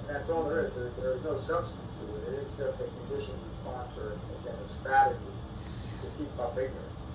And 0.00 0.16
that's 0.16 0.30
all 0.30 0.48
there 0.48 0.66
is. 0.66 0.74
There, 0.74 0.90
there 0.98 1.12
is 1.12 1.22
no 1.22 1.38
substance 1.38 1.92
to 2.00 2.04
it. 2.16 2.34
It 2.34 2.46
is 2.46 2.52
just 2.58 2.80
a 2.80 2.86
conditioned 3.06 3.38
response 3.50 3.92
or, 3.98 4.18
again, 4.42 4.58
a 4.58 4.68
strategy 4.68 5.32
to 6.02 6.06
keep 6.18 6.30
up 6.38 6.58
ignorance, 6.58 7.06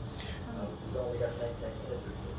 uh, 0.55 0.65
which 0.71 0.83
is 0.87 0.93
we 0.95 1.19
got 1.19 1.31
to 1.31 1.39
maintain 1.43 1.75
ignorance. 1.85 2.31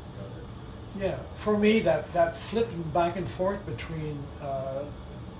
Yeah, 0.99 1.17
for 1.33 1.57
me, 1.57 1.79
that, 1.81 2.11
that 2.13 2.35
flipping 2.35 2.83
back 2.93 3.15
and 3.15 3.27
forth 3.27 3.65
between 3.65 4.23
uh, 4.41 4.83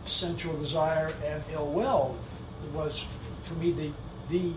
sensual 0.03 0.57
desire 0.57 1.13
and 1.23 1.43
ill 1.51 1.67
will 1.67 2.17
was, 2.73 3.03
f- 3.03 3.29
for 3.43 3.53
me, 3.55 3.71
the, 3.71 3.91
the 4.29 4.51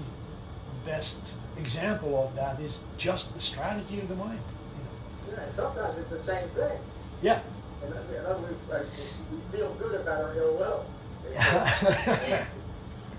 best 0.87 1.35
example 1.59 2.23
of 2.23 2.35
that 2.37 2.61
is 2.61 2.81
just 2.97 3.35
the 3.35 3.41
strategy 3.41 4.01
of 4.01 4.09
the 4.09 4.15
mind. 4.15 4.41
Yeah, 5.31 5.41
and 5.43 5.53
sometimes 5.53 5.99
it's 5.99 6.11
the 6.11 6.19
same 6.19 6.49
thing. 6.51 6.79
Yeah. 7.23 7.41
And, 7.83 7.93
words, 7.93 9.21
uh, 9.21 9.35
we 9.35 9.59
feel 9.59 9.75
good 9.75 10.01
about 10.01 10.23
our 10.23 10.35
ill 10.35 10.55
will. 10.57 10.87
yeah, 11.35 12.47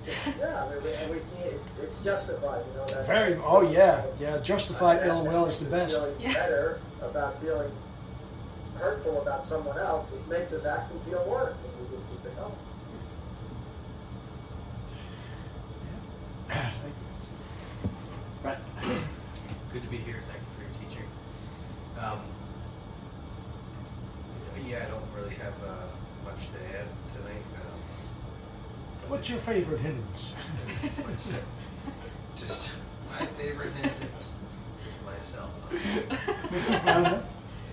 I 0.08 0.70
mean, 0.70 0.82
we, 0.82 0.94
and 0.94 1.12
we 1.12 1.20
see 1.20 1.40
it, 1.44 1.60
it's 1.84 2.00
justified, 2.04 2.64
you 2.72 2.78
know. 2.80 2.86
That, 2.86 3.06
Very, 3.06 3.38
oh 3.44 3.70
yeah, 3.70 4.06
yeah, 4.20 4.38
justified 4.38 5.06
ill 5.06 5.24
will 5.26 5.46
is 5.46 5.60
the 5.60 5.70
best. 5.70 5.94
Feeling 5.96 6.16
Yeah. 6.20 6.34
better 6.34 6.80
about 7.02 7.42
feeling 7.42 7.72
hurtful 8.80 9.22
about 9.22 9.46
someone 9.46 9.78
else, 9.78 10.10
which 10.12 10.26
makes 10.28 10.54
us 10.54 10.66
actually 10.66 11.00
feel 11.10 11.24
worse, 11.28 11.58
and 11.58 11.90
we 11.90 11.98
just 11.98 12.10
keep 12.10 12.26
it 12.26 12.36
going. 12.38 12.54
Right. 18.44 18.58
Good 19.78 19.84
to 19.84 19.90
be 19.92 19.98
here. 19.98 20.22
Thank 20.28 20.40
you 20.42 20.48
for 20.56 20.64
your 20.64 20.90
teaching. 20.90 21.08
Um, 22.00 22.20
yeah, 24.68 24.88
I 24.88 24.90
don't 24.90 25.06
really 25.16 25.36
have 25.36 25.54
uh, 25.64 25.86
much 26.26 26.48
to 26.48 26.58
add 26.76 26.88
tonight. 27.14 27.44
Um, 27.54 27.80
What's 29.08 29.30
your 29.30 29.38
favorite 29.38 29.80
hindrance? 29.80 30.32
what's 31.04 31.30
it? 31.30 31.44
Just 32.36 32.74
my 33.12 33.28
favorite 33.28 33.72
hindrance 33.74 34.36
is 34.88 34.98
my 35.06 35.20
cell 35.20 35.52
phone. 35.70 35.78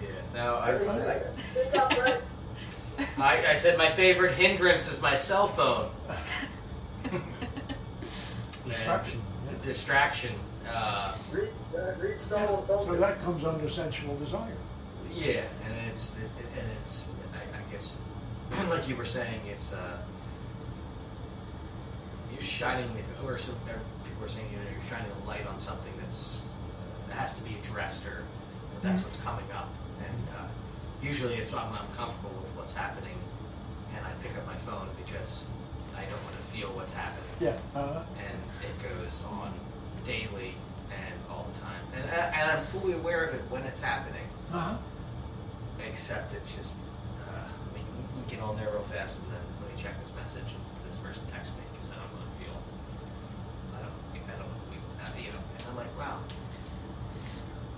Yeah. 0.03 0.09
Now 0.35 0.57
I, 0.57 0.73
Everything 0.73 1.01
I, 1.01 1.07
like 1.07 1.73
that. 1.73 1.99
Right? 1.99 2.23
I, 3.17 3.53
I 3.53 3.57
said 3.57 3.79
my 3.79 3.91
favorite 3.97 4.35
hindrance 4.35 4.93
is 4.93 5.01
my 5.01 5.15
cell 5.15 5.47
phone. 5.47 5.91
Distraction. 8.67 9.23
And 9.47 9.53
yeah. 9.53 9.59
the 9.59 9.67
distraction. 9.67 10.35
Uh, 10.69 11.13
Read, 11.33 11.49
uh, 11.77 11.93
read 11.99 12.19
stolen 12.21 12.67
focus. 12.67 12.87
So 12.87 12.97
that 12.97 13.23
comes 13.23 13.45
under 13.45 13.69
sensual 13.69 14.17
desire. 14.17 14.57
Yeah, 15.13 15.43
and 15.65 15.75
it's 15.91 16.17
it, 16.17 16.23
it- 16.39 16.59
and 16.61 16.69
it's 16.81 17.09
I, 17.35 17.59
I 17.59 17.73
guess 17.73 17.97
like 18.71 18.89
you 18.89 18.97
were 18.97 19.05
saying, 19.05 19.41
it's 19.47 19.73
uh, 19.73 19.99
you're 22.33 22.43
shining 22.43 22.89
the 22.95 23.27
or 23.27 23.39
some 23.39 23.55
or 23.69 23.81
people 24.05 24.25
are 24.25 24.29
saying 24.29 24.47
you 24.51 24.57
know 24.57 24.65
you're 24.73 24.89
shining 24.89 25.11
a 25.25 25.29
light 25.29 25.47
on 25.47 25.59
something 25.59 25.93
that's 26.01 26.43
that 27.09 27.17
has 27.17 27.35
to 27.35 27.43
be 27.43 27.55
addressed 27.63 28.05
or, 28.07 28.19
or 28.21 28.81
that's 28.83 29.03
what's 29.03 29.19
coming 29.19 29.45
up, 29.55 29.69
and 30.01 30.29
uh, 30.37 30.47
usually 31.03 31.35
it's 31.35 31.53
when 31.53 31.63
I'm 31.63 31.73
uncomfortable 31.89 32.31
with 32.43 32.51
what's 32.57 32.75
happening, 32.75 33.17
and 33.97 34.05
I 34.07 34.11
pick 34.23 34.37
up 34.37 34.47
my 34.47 34.57
phone 34.57 34.89
because 35.05 35.51
I 35.97 36.03
don't 36.05 36.23
want 36.25 36.33
to 36.37 36.43
feel 36.51 36.69
what's 36.71 36.93
happening. 36.93 37.25
Yeah. 37.41 37.57
Uh, 37.77 38.03
and 38.19 38.39
it 38.63 38.75
goes 38.83 39.23
on 39.31 39.53
daily 40.05 40.55
and 40.91 41.15
all 41.31 41.47
the 41.53 41.61
time. 41.61 41.81
And, 41.95 42.11
and 42.11 42.51
I'm 42.51 42.65
fully 42.65 42.93
aware 42.93 43.25
of 43.25 43.35
it 43.35 43.43
when 43.51 43.63
it's 43.63 43.81
happening, 43.81 44.27
uh-huh. 44.53 44.77
except 45.87 46.35
it's 46.35 46.55
just, 46.55 46.87
uh, 47.29 47.49
we, 47.75 47.81
we 47.81 48.31
get 48.31 48.41
on 48.41 48.57
there 48.57 48.71
real 48.71 48.83
fast 48.83 49.21
and 49.23 49.31
then 49.33 49.45
let 49.63 49.75
me 49.75 49.83
check 49.83 49.99
this 50.01 50.13
message 50.17 50.55
and 50.55 50.63
this 50.91 50.99
person 50.99 51.27
texts 51.33 51.55
me 51.57 51.63
because 51.73 51.91
then 51.91 51.99
I'm 52.03 52.11
going 52.13 52.27
to 52.27 52.37
feel, 52.43 52.57
I 53.75 53.79
don't, 53.81 53.97
I 54.15 54.37
don't, 54.39 54.55
uh, 55.03 55.19
you 55.19 55.33
know, 55.33 55.43
and 55.59 55.65
I'm 55.71 55.77
like, 55.77 55.93
wow, 55.99 56.21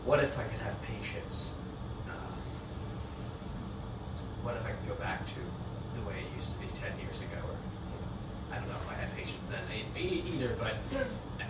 what 0.04 0.20
if 0.20 0.38
I 0.38 0.44
could 0.44 0.60
have 0.60 0.80
patience? 0.82 1.54
Uh, 2.08 2.12
what 4.42 4.56
if 4.56 4.64
I 4.64 4.70
could 4.70 4.88
go 4.88 4.94
back 5.02 5.26
to 5.26 5.40
the 5.94 6.02
way 6.06 6.14
it 6.22 6.30
used 6.36 6.52
to 6.52 6.58
be 6.58 6.66
10 6.68 6.92
years 7.00 7.18
ago? 7.18 7.42
Or, 7.42 7.58
you 7.58 7.98
know, 7.98 8.10
I 8.52 8.58
don't 8.58 8.68
know 8.68 8.78
if 8.78 8.90
I 8.90 8.94
had 8.94 9.10
patience 9.16 9.42
then 9.50 9.66
either, 9.98 10.54
but 10.58 10.76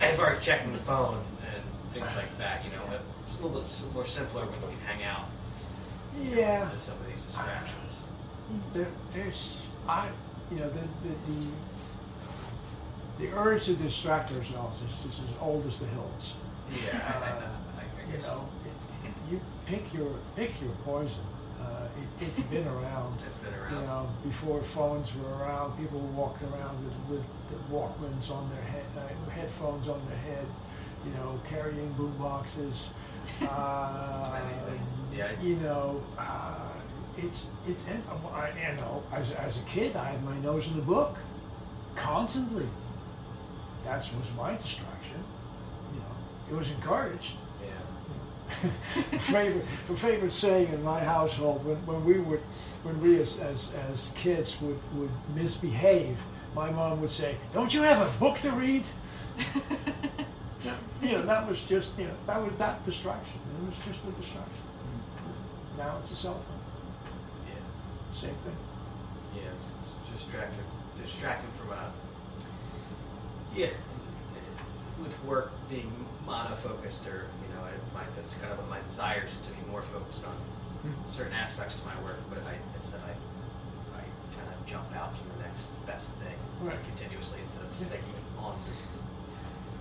as 0.01 0.15
far 0.15 0.29
as 0.31 0.43
checking 0.43 0.73
the 0.73 0.79
phone 0.79 1.23
and 1.53 1.63
things 1.93 2.15
like 2.15 2.35
that, 2.37 2.63
you 2.63 2.71
know, 2.71 2.81
it's 3.23 3.33
a 3.33 3.35
little 3.45 3.49
bit 3.59 3.93
more 3.93 4.05
simpler 4.05 4.41
when 4.45 4.61
you 4.71 4.77
can 4.77 4.85
hang 4.97 5.03
out 5.03 5.25
Yeah. 6.21 6.69
with 6.71 6.81
some 6.81 6.95
of 6.99 7.07
these 7.07 7.25
distractions. 7.25 8.05
There, 8.73 8.87
there's, 9.13 9.57
I, 9.87 10.09
you 10.51 10.57
know, 10.59 10.69
the, 10.69 10.79
the, 10.79 11.15
the, 11.31 11.47
the 13.27 13.37
urge 13.37 13.65
to 13.65 13.73
distract 13.75 14.31
ourselves 14.31 14.81
is 14.81 14.95
just 15.03 15.23
as 15.27 15.35
old 15.41 15.65
as 15.65 15.79
the 15.79 15.87
hills. 15.87 16.33
Yeah, 16.71 16.79
I, 16.93 17.23
I, 17.23 17.27
I, 17.27 17.31
uh, 17.31 17.41
I 17.79 18.05
You 18.05 18.11
guess 18.11 18.27
know, 18.27 18.47
it, 19.03 19.11
you 19.31 19.41
pick 19.65 19.93
your 19.93 20.11
pick 20.35 20.59
your 20.61 20.71
poison. 20.85 21.23
Uh, 21.59 21.87
it, 22.21 22.27
it's 22.27 22.39
been 22.41 22.67
around. 22.67 23.17
it's 23.25 23.37
been 23.37 23.53
You 23.71 23.85
know, 23.85 24.09
before 24.23 24.61
phones 24.61 25.15
were 25.15 25.29
around, 25.37 25.77
people 25.77 25.99
walked 25.99 26.43
around 26.43 26.83
with, 26.83 26.95
with 27.09 27.25
the 27.51 27.57
Walkmans 27.73 28.29
on 28.31 28.49
their 28.53 28.63
head, 28.63 28.85
uh, 28.97 29.29
headphones 29.31 29.87
on 29.87 30.01
their 30.07 30.17
head. 30.17 30.45
You 31.05 31.13
know, 31.13 31.39
carrying 31.47 31.91
boom 31.93 32.15
boxes. 32.17 32.89
Uh, 33.41 34.39
Yeah. 35.13 35.29
You 35.41 35.57
know, 35.57 36.01
uh, 36.17 36.69
it's 37.17 37.47
it's. 37.67 37.85
and, 37.87 38.01
uh, 38.09 38.29
I, 38.29 38.51
you 38.71 38.77
know, 38.77 39.03
as, 39.11 39.31
as 39.33 39.57
a 39.57 39.63
kid, 39.63 39.95
I 39.95 40.11
had 40.11 40.23
my 40.23 40.37
nose 40.39 40.69
in 40.69 40.75
the 40.77 40.81
book, 40.81 41.17
constantly. 41.95 42.67
That 43.83 43.95
was 44.17 44.33
my 44.37 44.55
distraction. 44.55 45.23
You 45.93 45.99
know, 45.99 46.15
it 46.51 46.55
was 46.57 46.71
encouraged. 46.71 47.35
favorite 49.19 49.65
favorite 49.65 50.33
saying 50.33 50.71
in 50.73 50.83
my 50.83 50.99
household 50.99 51.65
when, 51.65 51.75
when 51.85 52.03
we 52.05 52.19
would 52.19 52.39
when 52.83 52.99
we 53.01 53.19
as, 53.19 53.39
as, 53.39 53.75
as 53.89 54.11
kids 54.15 54.59
would, 54.61 54.79
would 54.95 55.09
misbehave 55.35 56.17
my 56.55 56.69
mom 56.69 57.01
would 57.01 57.11
say 57.11 57.35
don't 57.53 57.73
you 57.73 57.81
have 57.81 58.01
a 58.01 58.19
book 58.19 58.37
to 58.39 58.51
read? 58.51 58.83
You 61.01 61.11
know 61.11 61.25
that 61.27 61.47
was 61.47 61.63
just 61.63 61.97
you 61.97 62.05
know 62.05 62.13
that 62.25 62.41
was 62.41 62.51
that 62.57 62.83
distraction. 62.83 63.39
It 63.61 63.65
was 63.67 63.75
just 63.85 64.03
a 64.03 64.11
distraction. 64.19 64.65
Now 65.77 65.97
it's 65.99 66.11
a 66.11 66.15
cell 66.15 66.33
phone. 66.33 67.47
Yeah. 67.47 68.19
same 68.19 68.35
thing. 68.43 68.57
Yeah, 69.35 69.51
it's, 69.53 69.71
it's 69.77 69.93
distracting, 70.11 70.65
distracting 70.99 71.51
from 71.51 71.69
a 71.69 71.91
yeah, 73.55 73.69
with 75.01 75.23
work 75.23 75.51
being 75.69 75.91
monofocused 76.27 77.07
or 77.07 77.27
you 77.45 77.46
know, 77.57 77.65
I, 77.65 77.73
my, 77.93 78.05
that's 78.15 78.33
kind 78.35 78.53
of 78.53 78.61
my 78.69 78.79
desires 78.85 79.33
is 79.33 79.41
to 79.47 79.51
be 79.51 79.63
more 79.69 79.81
focused 79.81 80.25
on 80.25 80.33
hmm. 80.85 80.93
certain 81.09 81.33
aspects 81.33 81.79
of 81.79 81.85
my 81.85 81.97
work, 82.05 82.21
but 82.29 82.39
I 82.45 82.53
instead 82.77 83.01
I 83.01 83.13
I 83.97 84.03
kind 84.37 84.47
of 84.53 84.65
jump 84.65 84.87
out 84.95 85.15
to 85.17 85.21
the 85.35 85.43
next 85.43 85.73
best 85.85 86.13
thing 86.21 86.37
Right. 86.61 86.77
continuously 86.85 87.39
instead 87.41 87.63
of 87.65 87.71
Yeah. 87.79 87.87
sticking 87.87 88.17
on 88.37 88.55
this 88.69 88.85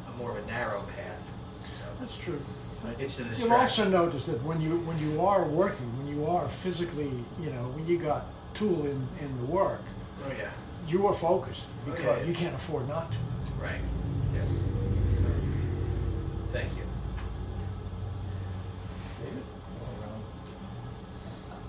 a 0.09 0.13
more 0.17 0.33
of 0.33 0.43
a 0.43 0.47
narrow 0.47 0.83
path. 0.97 1.21
So 1.61 1.85
that's 2.01 2.17
true 2.17 2.41
it's 2.99 3.21
a 3.21 3.25
You'll 3.25 3.53
also 3.55 3.89
notice 3.89 4.27
that 4.27 4.43
when 4.43 4.61
you 4.61 4.79
when 4.81 4.99
you 4.99 5.21
are 5.25 5.45
working, 5.45 5.87
when 5.99 6.09
you 6.09 6.27
are 6.27 6.49
physically, 6.49 7.13
you 7.41 7.51
know, 7.51 7.69
when 7.75 7.87
you 7.87 7.99
got 7.99 8.27
tool 8.55 8.87
in, 8.87 9.07
in 9.21 9.37
the 9.39 9.45
work, 9.47 9.83
oh 10.25 10.33
yeah, 10.37 10.51
you 10.89 11.07
are 11.07 11.15
focused 11.15 11.69
Oh, 11.69 11.91
because 11.91 12.05
yeah, 12.05 12.17
yeah. 12.19 12.25
you 12.25 12.35
can't 12.35 12.55
afford 12.55 12.89
not 12.89 13.13
to. 13.13 13.19
right. 13.61 13.81
Yes. 14.35 14.59
So, 15.15 15.29
thank 16.53 16.77
you. 16.77 16.86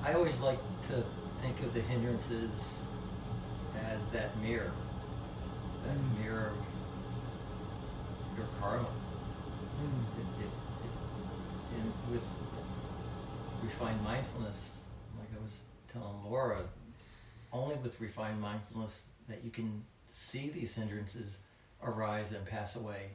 I 0.07 0.13
always 0.13 0.39
like 0.39 0.59
to 0.83 1.03
think 1.41 1.59
of 1.63 1.73
the 1.73 1.81
hindrances 1.81 2.85
as 3.91 4.07
that 4.07 4.37
mirror, 4.39 4.71
that 5.83 5.97
Mm. 5.97 6.19
mirror 6.19 6.47
of 6.51 6.65
your 8.37 8.47
karma. 8.57 8.87
Mm. 8.87 10.05
It, 10.17 10.43
it, 10.45 10.51
it, 10.85 11.77
in, 11.77 11.93
with 12.09 12.23
refined 13.61 14.01
mindfulness, 14.01 14.79
like 15.19 15.27
I 15.37 15.43
was 15.43 15.63
telling 15.91 16.23
Laura, 16.23 16.63
only 17.51 17.75
with 17.75 17.99
refined 17.99 18.39
mindfulness 18.39 19.03
that 19.27 19.43
you 19.43 19.51
can 19.51 19.83
see 20.09 20.49
these 20.49 20.73
hindrances 20.73 21.41
arise 21.83 22.31
and 22.31 22.45
pass 22.45 22.77
away, 22.77 23.09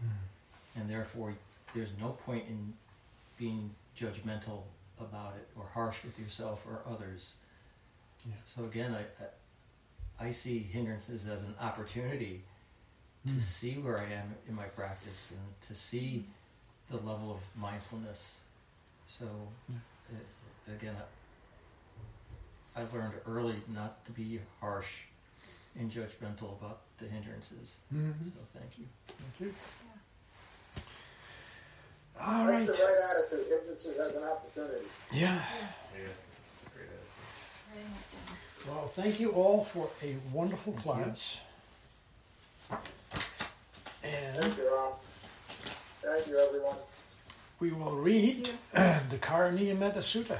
and 0.76 0.90
therefore 0.90 1.32
there's 1.74 1.92
no 1.98 2.10
point 2.10 2.44
in 2.50 2.74
being 3.38 3.74
judgmental 3.96 4.64
about 5.02 5.34
it 5.36 5.48
or 5.56 5.64
harsh 5.66 6.04
with 6.04 6.18
yourself 6.18 6.66
or 6.66 6.82
others. 6.90 7.32
Yeah. 8.26 8.34
So 8.44 8.64
again, 8.64 8.94
I, 10.20 10.26
I 10.26 10.30
see 10.30 10.58
hindrances 10.60 11.26
as 11.28 11.42
an 11.42 11.54
opportunity 11.60 12.44
to 13.26 13.32
Mm. 13.34 13.40
see 13.40 13.74
where 13.78 13.98
I 14.00 14.12
am 14.12 14.34
in 14.48 14.54
my 14.56 14.64
practice 14.64 15.30
and 15.30 15.60
to 15.68 15.74
see 15.76 16.26
the 16.90 16.96
level 16.96 17.30
of 17.30 17.38
mindfulness. 17.60 18.38
So 19.06 19.24
Yeah. 19.68 19.76
uh, 20.12 20.72
again, 20.74 20.96
I, 22.76 22.80
I 22.80 22.84
learned 22.92 23.14
early 23.26 23.62
not 23.68 24.04
to 24.06 24.12
be 24.12 24.40
harsh 24.60 25.02
and 25.78 25.88
judgmental 25.90 26.58
about 26.58 26.80
the 26.98 27.06
hindrances. 27.06 27.76
Mhm. 27.94 28.12
So 28.24 28.40
thank 28.58 28.78
you. 28.78 28.86
Thank 29.06 29.40
you. 29.40 29.54
All 32.20 32.46
That's 32.46 32.50
right. 32.50 32.66
the 32.66 32.72
right 32.72 32.96
attitude, 33.10 33.46
hindrances 33.48 33.98
as 33.98 34.14
an 34.14 34.22
opportunity. 34.22 34.86
Yeah. 35.12 35.34
Yeah, 35.34 36.00
it's 36.00 36.62
a 36.66 36.70
great 36.70 36.86
attitude. 36.86 37.74
Writing 37.74 37.90
it 37.90 38.66
down. 38.68 38.76
Well, 38.76 38.88
thank 38.88 39.18
you 39.20 39.30
all 39.32 39.64
for 39.64 39.88
a 40.02 40.16
wonderful 40.32 40.72
class. 40.74 41.38
And 44.04 44.36
Thank 44.36 44.56
you, 44.56 44.68
Ron. 44.74 44.92
Thank 46.00 46.26
you, 46.28 46.38
everyone. 46.38 46.76
we 47.60 47.70
will 47.72 47.96
read 47.96 48.50
the 48.72 49.18
Karaniya 49.20 49.78
Metta 49.78 50.00
Sutta. 50.00 50.38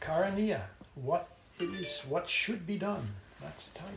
Karaniya, 0.00 0.62
what 0.94 1.28
is 1.60 2.02
what 2.08 2.28
should 2.28 2.66
be 2.66 2.76
done. 2.76 3.02
That's 3.40 3.68
the 3.68 3.78
title. 3.78 3.94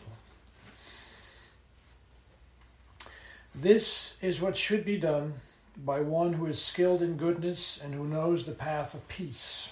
This 3.55 4.15
is 4.21 4.39
what 4.41 4.55
should 4.55 4.85
be 4.85 4.97
done 4.97 5.33
by 5.77 6.01
one 6.01 6.33
who 6.33 6.45
is 6.47 6.61
skilled 6.61 7.01
in 7.01 7.17
goodness 7.17 7.79
and 7.81 7.93
who 7.93 8.05
knows 8.05 8.45
the 8.45 8.51
path 8.51 8.93
of 8.93 9.07
peace. 9.07 9.69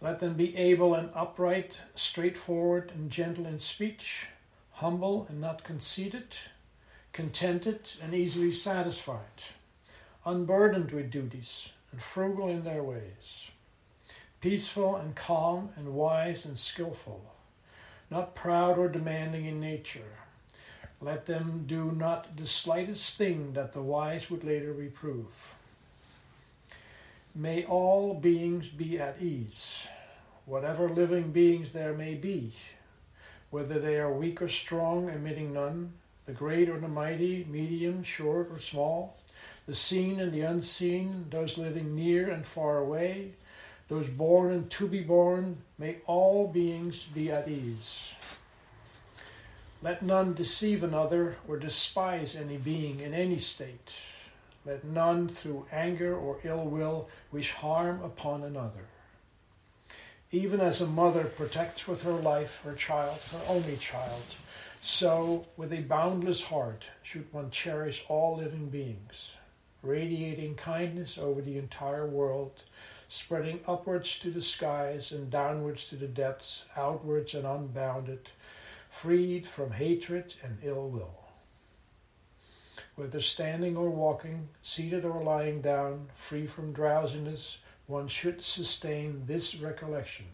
Let 0.00 0.18
them 0.18 0.34
be 0.34 0.56
able 0.56 0.94
and 0.94 1.10
upright, 1.14 1.80
straightforward 1.94 2.90
and 2.94 3.10
gentle 3.10 3.46
in 3.46 3.58
speech, 3.58 4.26
humble 4.72 5.26
and 5.28 5.40
not 5.40 5.62
conceited, 5.62 6.34
contented 7.12 7.92
and 8.02 8.14
easily 8.14 8.50
satisfied, 8.50 9.44
unburdened 10.24 10.90
with 10.90 11.10
duties, 11.10 11.70
and 11.92 12.00
frugal 12.00 12.48
in 12.48 12.64
their 12.64 12.82
ways, 12.82 13.50
peaceful 14.40 14.96
and 14.96 15.14
calm 15.14 15.70
and 15.76 15.94
wise 15.94 16.44
and 16.44 16.58
skilful, 16.58 17.34
not 18.10 18.34
proud 18.34 18.78
or 18.78 18.88
demanding 18.88 19.44
in 19.46 19.60
nature. 19.60 20.16
Let 21.02 21.24
them 21.24 21.64
do 21.66 21.92
not 21.92 22.36
the 22.36 22.44
slightest 22.44 23.16
thing 23.16 23.54
that 23.54 23.72
the 23.72 23.80
wise 23.80 24.30
would 24.30 24.44
later 24.44 24.72
reprove. 24.72 25.54
May 27.34 27.64
all 27.64 28.12
beings 28.14 28.68
be 28.68 28.98
at 28.98 29.22
ease, 29.22 29.86
whatever 30.44 30.88
living 30.88 31.32
beings 31.32 31.70
there 31.70 31.94
may 31.94 32.14
be, 32.14 32.52
whether 33.48 33.78
they 33.78 33.98
are 33.98 34.12
weak 34.12 34.42
or 34.42 34.48
strong, 34.48 35.08
admitting 35.08 35.54
none, 35.54 35.94
the 36.26 36.32
great 36.32 36.68
or 36.68 36.78
the 36.78 36.88
mighty, 36.88 37.46
medium, 37.48 38.02
short 38.02 38.50
or 38.50 38.58
small, 38.58 39.16
the 39.66 39.74
seen 39.74 40.20
and 40.20 40.32
the 40.32 40.42
unseen, 40.42 41.26
those 41.30 41.56
living 41.56 41.94
near 41.94 42.28
and 42.28 42.44
far 42.44 42.78
away, 42.78 43.32
those 43.88 44.08
born 44.08 44.52
and 44.52 44.70
to 44.70 44.86
be 44.86 45.00
born, 45.00 45.56
may 45.78 45.96
all 46.06 46.46
beings 46.46 47.04
be 47.04 47.30
at 47.30 47.48
ease. 47.48 48.14
Let 49.82 50.02
none 50.02 50.34
deceive 50.34 50.84
another 50.84 51.36
or 51.48 51.56
despise 51.56 52.36
any 52.36 52.58
being 52.58 53.00
in 53.00 53.14
any 53.14 53.38
state. 53.38 53.94
Let 54.66 54.84
none 54.84 55.28
through 55.28 55.66
anger 55.72 56.14
or 56.14 56.38
ill 56.44 56.66
will 56.66 57.08
wish 57.32 57.52
harm 57.52 58.02
upon 58.02 58.42
another. 58.42 58.84
Even 60.30 60.60
as 60.60 60.82
a 60.82 60.86
mother 60.86 61.24
protects 61.24 61.88
with 61.88 62.02
her 62.02 62.12
life 62.12 62.60
her 62.62 62.74
child, 62.74 63.20
her 63.32 63.40
only 63.48 63.76
child, 63.78 64.22
So, 64.82 65.46
with 65.56 65.72
a 65.72 65.80
boundless 65.80 66.44
heart, 66.44 66.86
should 67.02 67.32
one 67.32 67.50
cherish 67.50 68.04
all 68.08 68.36
living 68.36 68.68
beings, 68.68 69.34
radiating 69.82 70.54
kindness 70.54 71.18
over 71.18 71.42
the 71.42 71.58
entire 71.58 72.06
world, 72.06 72.62
spreading 73.08 73.60
upwards 73.66 74.18
to 74.20 74.30
the 74.30 74.40
skies 74.40 75.12
and 75.12 75.30
downwards 75.30 75.88
to 75.88 75.96
the 75.96 76.06
depths, 76.06 76.64
outwards 76.76 77.34
and 77.34 77.46
unbounded, 77.46 78.30
freed 78.90 79.46
from 79.46 79.70
hatred 79.70 80.34
and 80.42 80.58
ill 80.62 80.88
will. 80.88 81.24
Whether 82.96 83.20
standing 83.20 83.76
or 83.76 83.88
walking, 83.88 84.48
seated 84.60 85.06
or 85.06 85.22
lying 85.22 85.62
down, 85.62 86.08
free 86.14 86.46
from 86.46 86.72
drowsiness, 86.72 87.58
one 87.86 88.08
should 88.08 88.42
sustain 88.42 89.22
this 89.26 89.54
recollection. 89.54 90.26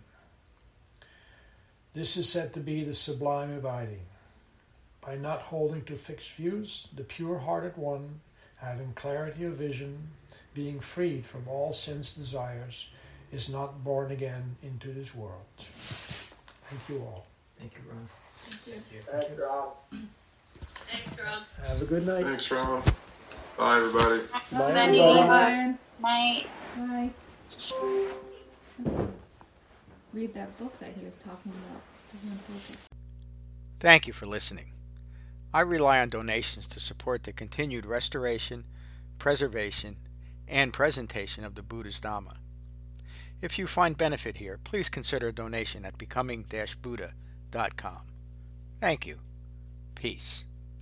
This 1.93 2.17
is 2.17 2.29
said 2.29 2.53
to 2.55 2.61
be 2.61 2.83
the 2.83 2.95
sublime 2.95 3.57
abiding. 3.57 4.03
By 5.01 5.17
not 5.17 5.43
holding 5.43 5.85
to 5.85 5.95
fixed 5.95 6.33
views, 6.33 6.89
the 6.95 7.05
pure 7.05 7.39
hearted 7.39 7.77
one, 7.77 8.21
having 8.57 8.95
clarity 8.95 9.45
of 9.45 9.53
vision, 9.53 10.09
being 10.55 10.81
freed 10.81 11.25
from 11.25 11.47
all 11.47 11.73
sense 11.73 12.13
desires, 12.13 12.89
is 13.31 13.49
not 13.49 13.85
born 13.85 14.11
again 14.11 14.57
into 14.63 14.89
this 14.89 15.15
world. 15.15 15.45
Thank 15.57 16.89
you 16.89 17.05
all. 17.05 17.27
Thank 17.59 17.75
you, 17.75 17.91
Ron. 17.91 18.09
Thank 18.47 18.93
you. 18.93 19.01
Thanks, 19.01 19.39
Rob. 19.39 19.75
Thanks, 20.75 21.19
Rob. 21.19 21.43
Have 21.67 21.83
a 21.83 21.85
good 21.85 22.07
night. 22.07 22.25
Thanks, 22.25 22.51
Ron. 22.51 22.83
Bye, 23.59 23.77
everybody. 23.79 24.21
Bye, 24.53 24.71
Everybody. 24.71 25.01
everybody. 25.01 25.79
Night. 26.01 26.47
Bye. 26.81 27.11
Read 30.13 30.35
that 30.35 30.57
book 30.59 30.79
that 30.81 30.93
he 30.99 31.05
was 31.05 31.19
talking 31.19 31.53
about, 31.53 31.83
Thank 33.81 34.07
you 34.07 34.13
for 34.13 34.27
listening. 34.27 34.73
I 35.53 35.61
rely 35.63 36.01
on 36.01 36.09
donations 36.11 36.67
to 36.69 36.81
support 36.81 37.25
the 37.25 37.33
continued 37.33 37.87
restoration, 37.87 38.65
preservation, 39.19 39.97
and 40.49 40.73
presentation 40.73 41.45
of 41.45 41.55
the 41.55 41.63
Buddha's 41.63 42.01
Dhamma. 42.01 42.37
If 43.43 43.59
you 43.59 43.67
find 43.67 43.97
benefit 43.97 44.37
here, 44.37 44.59
please 44.63 44.89
consider 44.89 45.29
a 45.29 45.33
donation 45.33 45.85
at 45.85 45.99
becoming-buddha.com. 45.99 48.03
Thank 48.81 49.07
you. 49.07 49.19
Peace. 49.95 50.45